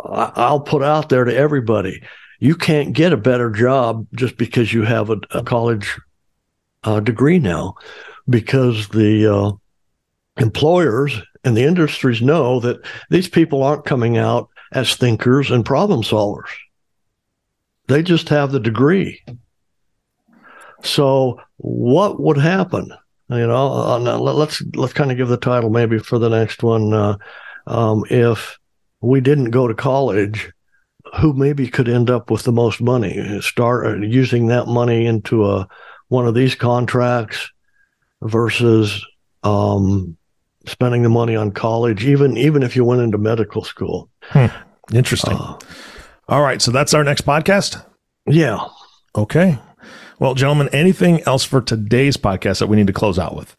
I'll 0.05 0.61
put 0.61 0.83
out 0.83 1.09
there 1.09 1.25
to 1.25 1.35
everybody 1.35 2.03
you 2.45 2.55
can't 2.55 2.93
get 2.93 3.13
a 3.13 3.17
better 3.17 3.51
job 3.51 4.07
just 4.15 4.37
because 4.37 4.73
you 4.73 4.83
have 4.83 5.09
a, 5.09 5.17
a 5.31 5.43
college 5.43 5.99
uh, 6.83 7.01
degree 7.01 7.39
now, 7.39 7.75
because 8.29 8.89
the 8.89 9.27
uh, 9.27 9.53
employers 10.41 11.21
and 11.45 11.57
the 11.57 11.65
industries 11.65 12.23
know 12.23 12.61
that 12.61 12.85
these 13.11 13.29
people 13.29 13.63
aren't 13.63 13.85
coming 13.85 14.17
out 14.17 14.49
as 14.73 14.97
thinkers 14.97 15.51
and 15.51 15.65
problem 15.65 16.03
solvers. 16.03 16.51
They 17.87 18.03
just 18.03 18.29
have 18.31 18.51
the 18.51 18.61
degree. 18.61 19.23
So, 20.83 21.41
what 21.57 22.21
would 22.21 22.39
happen? 22.39 22.93
You 23.29 23.47
know, 23.47 23.73
uh, 23.73 23.99
let's 23.99 24.63
let's 24.75 24.93
kind 24.93 25.11
of 25.11 25.17
give 25.17 25.29
the 25.29 25.37
title 25.37 25.71
maybe 25.71 25.99
for 25.99 26.19
the 26.19 26.29
next 26.29 26.63
one. 26.63 26.93
Uh, 26.93 27.17
um, 27.67 28.05
if 28.11 28.59
we 29.01 29.21
didn't 29.21 29.51
go 29.51 29.67
to 29.69 29.75
college 29.75 30.53
who 31.21 31.33
maybe 31.33 31.69
could 31.69 31.89
end 31.89 32.11
up 32.11 32.31
with 32.31 32.43
the 32.43 32.53
most 32.53 32.81
money. 32.81 33.41
Start 33.41 33.87
uh, 33.87 33.97
using 33.99 34.49
that 34.49 34.67
money 34.67 35.07
into 35.07 35.45
a 35.45 35.69
one 36.09 36.27
of 36.27 36.35
these 36.35 36.55
contracts 36.55 37.51
versus 38.25 39.05
um, 39.43 40.17
spending 40.67 41.03
the 41.03 41.09
money 41.09 41.37
on 41.37 41.53
college, 41.53 42.05
even 42.05 42.37
even 42.37 42.63
if 42.63 42.75
you 42.75 42.85
went 42.85 43.03
into 43.03 43.19
medical 43.19 43.63
school. 43.63 44.11
Hmm. 44.23 44.47
Interesting. 44.93 45.35
Uh, 45.35 45.59
All 46.29 46.43
right, 46.43 46.61
so 46.61 46.71
that's 46.71 46.95
our 46.95 47.05
next 47.05 47.25
podcast. 47.25 47.85
Yeah. 48.27 48.67
Okay. 49.17 49.59
Well, 50.19 50.35
gentlemen, 50.35 50.69
anything 50.73 51.23
else 51.23 51.45
for 51.45 51.61
today's 51.61 52.17
podcast 52.17 52.59
that 52.61 52.69
we 52.69 52.77
need 52.77 52.87
to 52.87 52.93
close 52.93 53.19
out 53.19 53.37
with? 53.37 53.57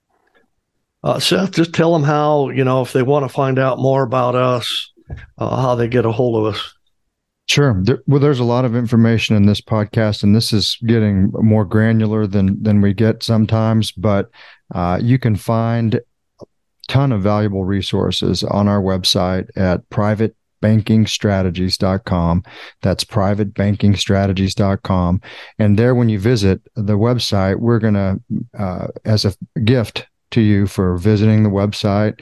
Uh, 1.04 1.19
Seth, 1.19 1.51
just 1.51 1.73
tell 1.73 1.93
them 1.93 2.04
how 2.04 2.49
you 2.49 2.63
know 2.63 2.82
if 2.82 2.93
they 2.93 3.04
want 3.04 3.23
to 3.23 3.30
find 3.30 3.60
out 3.60 3.78
more 3.78 4.04
about 4.04 4.36
us, 4.36 4.91
uh, 5.38 5.62
how 5.62 5.75
they 5.75 5.88
get 5.88 6.06
a 6.06 6.12
hold 6.12 6.45
of 6.45 6.56
us. 6.56 6.73
Sure. 7.47 7.79
There, 7.84 7.99
well, 8.08 8.19
there's 8.19 8.39
a 8.39 8.43
lot 8.43 8.65
of 8.65 8.75
information 8.75 9.36
in 9.36 9.45
this 9.45 9.62
podcast, 9.62 10.23
and 10.23 10.36
this 10.36 10.51
is 10.51 10.79
getting 10.86 11.31
more 11.34 11.63
granular 11.63 12.25
than 12.25 12.60
than 12.62 12.81
we 12.81 12.91
get 12.93 13.21
sometimes. 13.21 13.91
But 13.91 14.31
uh, 14.73 14.99
you 15.01 15.19
can 15.19 15.36
find 15.36 15.93
a 15.95 16.01
ton 16.88 17.12
of 17.12 17.21
valuable 17.21 17.63
resources 17.63 18.43
on 18.43 18.67
our 18.67 18.81
website 18.81 19.47
at 19.55 19.88
privatebankingstrategies.com. 19.91 22.43
That's 22.81 23.03
privatebankingstrategies.com. 23.03 25.21
And 25.60 25.77
there, 25.77 25.93
when 25.93 26.10
you 26.10 26.19
visit 26.19 26.62
the 26.75 26.97
website, 26.97 27.60
we're 27.60 27.79
going 27.79 27.93
to, 27.93 28.19
uh, 28.58 28.88
as 29.05 29.23
a 29.23 29.36
gift 29.60 30.08
to 30.35 30.41
you 30.41 30.67
for 30.67 30.97
visiting 30.97 31.43
the 31.43 31.49
website. 31.49 32.19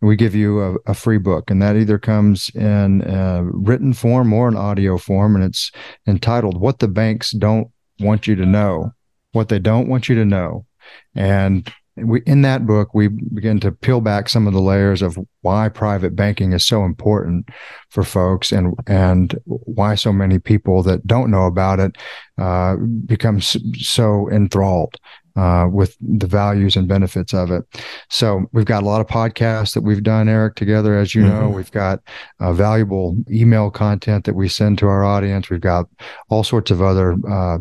We 0.00 0.16
give 0.16 0.34
you 0.34 0.60
a, 0.60 0.74
a, 0.86 0.94
free 0.94 1.18
book, 1.18 1.50
and 1.50 1.60
that 1.62 1.76
either 1.76 1.98
comes 1.98 2.50
in 2.54 3.02
a 3.02 3.42
written 3.44 3.92
form 3.92 4.32
or 4.32 4.46
an 4.48 4.56
audio 4.56 4.98
form, 4.98 5.34
and 5.34 5.44
it's 5.44 5.72
entitled 6.06 6.60
What 6.60 6.78
the 6.78 6.88
Banks 6.88 7.32
Don't 7.32 7.68
Want 7.98 8.26
You 8.26 8.36
to 8.36 8.46
Know, 8.46 8.92
What 9.32 9.48
They 9.48 9.58
Don't 9.58 9.88
Want 9.88 10.08
You 10.08 10.14
to 10.16 10.24
Know. 10.24 10.66
And 11.14 11.70
we, 11.96 12.22
in 12.26 12.42
that 12.42 12.66
book, 12.66 12.94
we 12.94 13.08
begin 13.08 13.58
to 13.60 13.72
peel 13.72 14.00
back 14.00 14.28
some 14.28 14.46
of 14.46 14.52
the 14.52 14.60
layers 14.60 15.02
of 15.02 15.18
why 15.40 15.68
private 15.68 16.14
banking 16.14 16.52
is 16.52 16.64
so 16.64 16.84
important 16.84 17.48
for 17.88 18.04
folks, 18.04 18.52
and 18.52 18.74
and 18.86 19.34
why 19.44 19.94
so 19.94 20.12
many 20.12 20.38
people 20.38 20.82
that 20.84 21.06
don't 21.06 21.30
know 21.30 21.46
about 21.46 21.80
it 21.80 21.96
uh, 22.38 22.76
become 23.06 23.40
so 23.40 24.30
enthralled 24.30 24.96
uh, 25.36 25.68
with 25.70 25.96
the 26.00 26.26
values 26.26 26.76
and 26.76 26.88
benefits 26.88 27.34
of 27.34 27.50
it. 27.50 27.64
So 28.10 28.46
we've 28.52 28.64
got 28.64 28.82
a 28.82 28.86
lot 28.86 29.00
of 29.00 29.06
podcasts 29.06 29.74
that 29.74 29.82
we've 29.82 30.02
done, 30.02 30.28
Eric, 30.28 30.54
together. 30.54 30.98
As 30.98 31.14
you 31.14 31.22
mm-hmm. 31.22 31.40
know, 31.40 31.48
we've 31.48 31.70
got 31.72 32.00
uh, 32.40 32.52
valuable 32.52 33.16
email 33.30 33.70
content 33.70 34.24
that 34.24 34.34
we 34.34 34.48
send 34.48 34.78
to 34.78 34.86
our 34.86 35.04
audience. 35.04 35.50
We've 35.50 35.60
got 35.60 35.86
all 36.28 36.42
sorts 36.42 36.70
of 36.70 36.82
other 36.82 37.16
uh, 37.28 37.58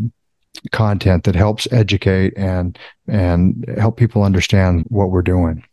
content 0.72 1.26
that 1.26 1.36
helps 1.36 1.68
educate 1.72 2.34
and 2.38 2.78
and 3.08 3.66
help 3.78 3.98
people 3.98 4.24
understand 4.24 4.86
what 4.90 5.12
we're 5.12 5.22
doing. 5.22 5.64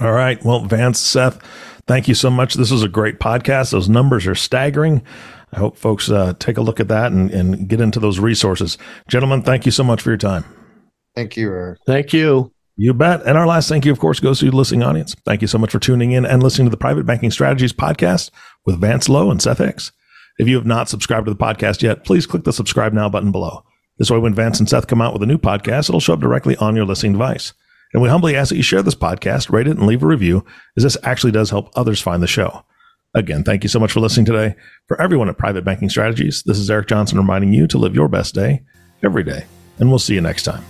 All 0.00 0.12
right. 0.12 0.42
Well, 0.44 0.60
Vance, 0.60 1.00
Seth, 1.00 1.42
thank 1.86 2.08
you 2.08 2.14
so 2.14 2.30
much. 2.30 2.54
This 2.54 2.70
was 2.70 2.82
a 2.82 2.88
great 2.88 3.18
podcast. 3.18 3.72
Those 3.72 3.88
numbers 3.88 4.26
are 4.26 4.34
staggering. 4.34 5.02
I 5.52 5.58
hope 5.58 5.76
folks 5.76 6.10
uh, 6.10 6.34
take 6.38 6.58
a 6.58 6.60
look 6.60 6.78
at 6.78 6.88
that 6.88 7.10
and, 7.10 7.30
and 7.30 7.68
get 7.68 7.80
into 7.80 7.98
those 7.98 8.18
resources. 8.18 8.76
Gentlemen, 9.08 9.42
thank 9.42 9.64
you 9.64 9.72
so 9.72 9.82
much 9.82 10.02
for 10.02 10.10
your 10.10 10.18
time. 10.18 10.44
Thank 11.18 11.36
you, 11.36 11.50
Eric. 11.50 11.80
Thank 11.84 12.12
you. 12.12 12.52
You 12.76 12.94
bet. 12.94 13.22
And 13.26 13.36
our 13.36 13.44
last 13.44 13.68
thank 13.68 13.84
you, 13.84 13.90
of 13.90 13.98
course, 13.98 14.20
goes 14.20 14.38
to 14.38 14.48
the 14.48 14.56
listening 14.56 14.84
audience. 14.84 15.16
Thank 15.24 15.42
you 15.42 15.48
so 15.48 15.58
much 15.58 15.72
for 15.72 15.80
tuning 15.80 16.12
in 16.12 16.24
and 16.24 16.40
listening 16.40 16.66
to 16.66 16.70
the 16.70 16.76
Private 16.76 17.06
Banking 17.06 17.32
Strategies 17.32 17.72
podcast 17.72 18.30
with 18.64 18.80
Vance 18.80 19.08
Lowe 19.08 19.32
and 19.32 19.42
Seth 19.42 19.58
Hicks. 19.58 19.90
If 20.38 20.46
you 20.46 20.54
have 20.54 20.64
not 20.64 20.88
subscribed 20.88 21.26
to 21.26 21.32
the 21.32 21.36
podcast 21.36 21.82
yet, 21.82 22.04
please 22.04 22.24
click 22.24 22.44
the 22.44 22.52
subscribe 22.52 22.92
now 22.92 23.08
button 23.08 23.32
below. 23.32 23.64
This 23.98 24.12
way, 24.12 24.18
when 24.18 24.32
Vance 24.32 24.60
and 24.60 24.68
Seth 24.68 24.86
come 24.86 25.02
out 25.02 25.12
with 25.12 25.24
a 25.24 25.26
new 25.26 25.38
podcast, 25.38 25.88
it'll 25.88 25.98
show 25.98 26.14
up 26.14 26.20
directly 26.20 26.54
on 26.58 26.76
your 26.76 26.84
listening 26.84 27.14
device. 27.14 27.52
And 27.92 28.00
we 28.00 28.08
humbly 28.08 28.36
ask 28.36 28.50
that 28.50 28.56
you 28.56 28.62
share 28.62 28.84
this 28.84 28.94
podcast, 28.94 29.50
rate 29.50 29.66
it, 29.66 29.76
and 29.76 29.84
leave 29.84 30.04
a 30.04 30.06
review, 30.06 30.44
as 30.76 30.84
this 30.84 30.96
actually 31.02 31.32
does 31.32 31.50
help 31.50 31.70
others 31.74 32.00
find 32.00 32.22
the 32.22 32.28
show. 32.28 32.64
Again, 33.12 33.42
thank 33.42 33.64
you 33.64 33.68
so 33.68 33.80
much 33.80 33.90
for 33.90 33.98
listening 33.98 34.26
today. 34.26 34.54
For 34.86 35.00
everyone 35.02 35.28
at 35.28 35.36
Private 35.36 35.64
Banking 35.64 35.88
Strategies, 35.88 36.44
this 36.44 36.58
is 36.58 36.70
Eric 36.70 36.86
Johnson 36.86 37.18
reminding 37.18 37.54
you 37.54 37.66
to 37.66 37.78
live 37.78 37.96
your 37.96 38.08
best 38.08 38.36
day 38.36 38.62
every 39.02 39.24
day. 39.24 39.46
And 39.80 39.88
we'll 39.88 39.98
see 39.98 40.14
you 40.14 40.20
next 40.20 40.44
time. 40.44 40.64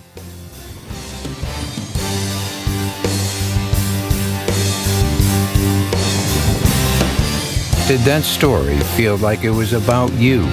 Did 7.89 8.01
that 8.01 8.21
story 8.23 8.77
feel 8.95 9.17
like 9.17 9.43
it 9.43 9.49
was 9.49 9.73
about 9.73 10.13
you? 10.13 10.47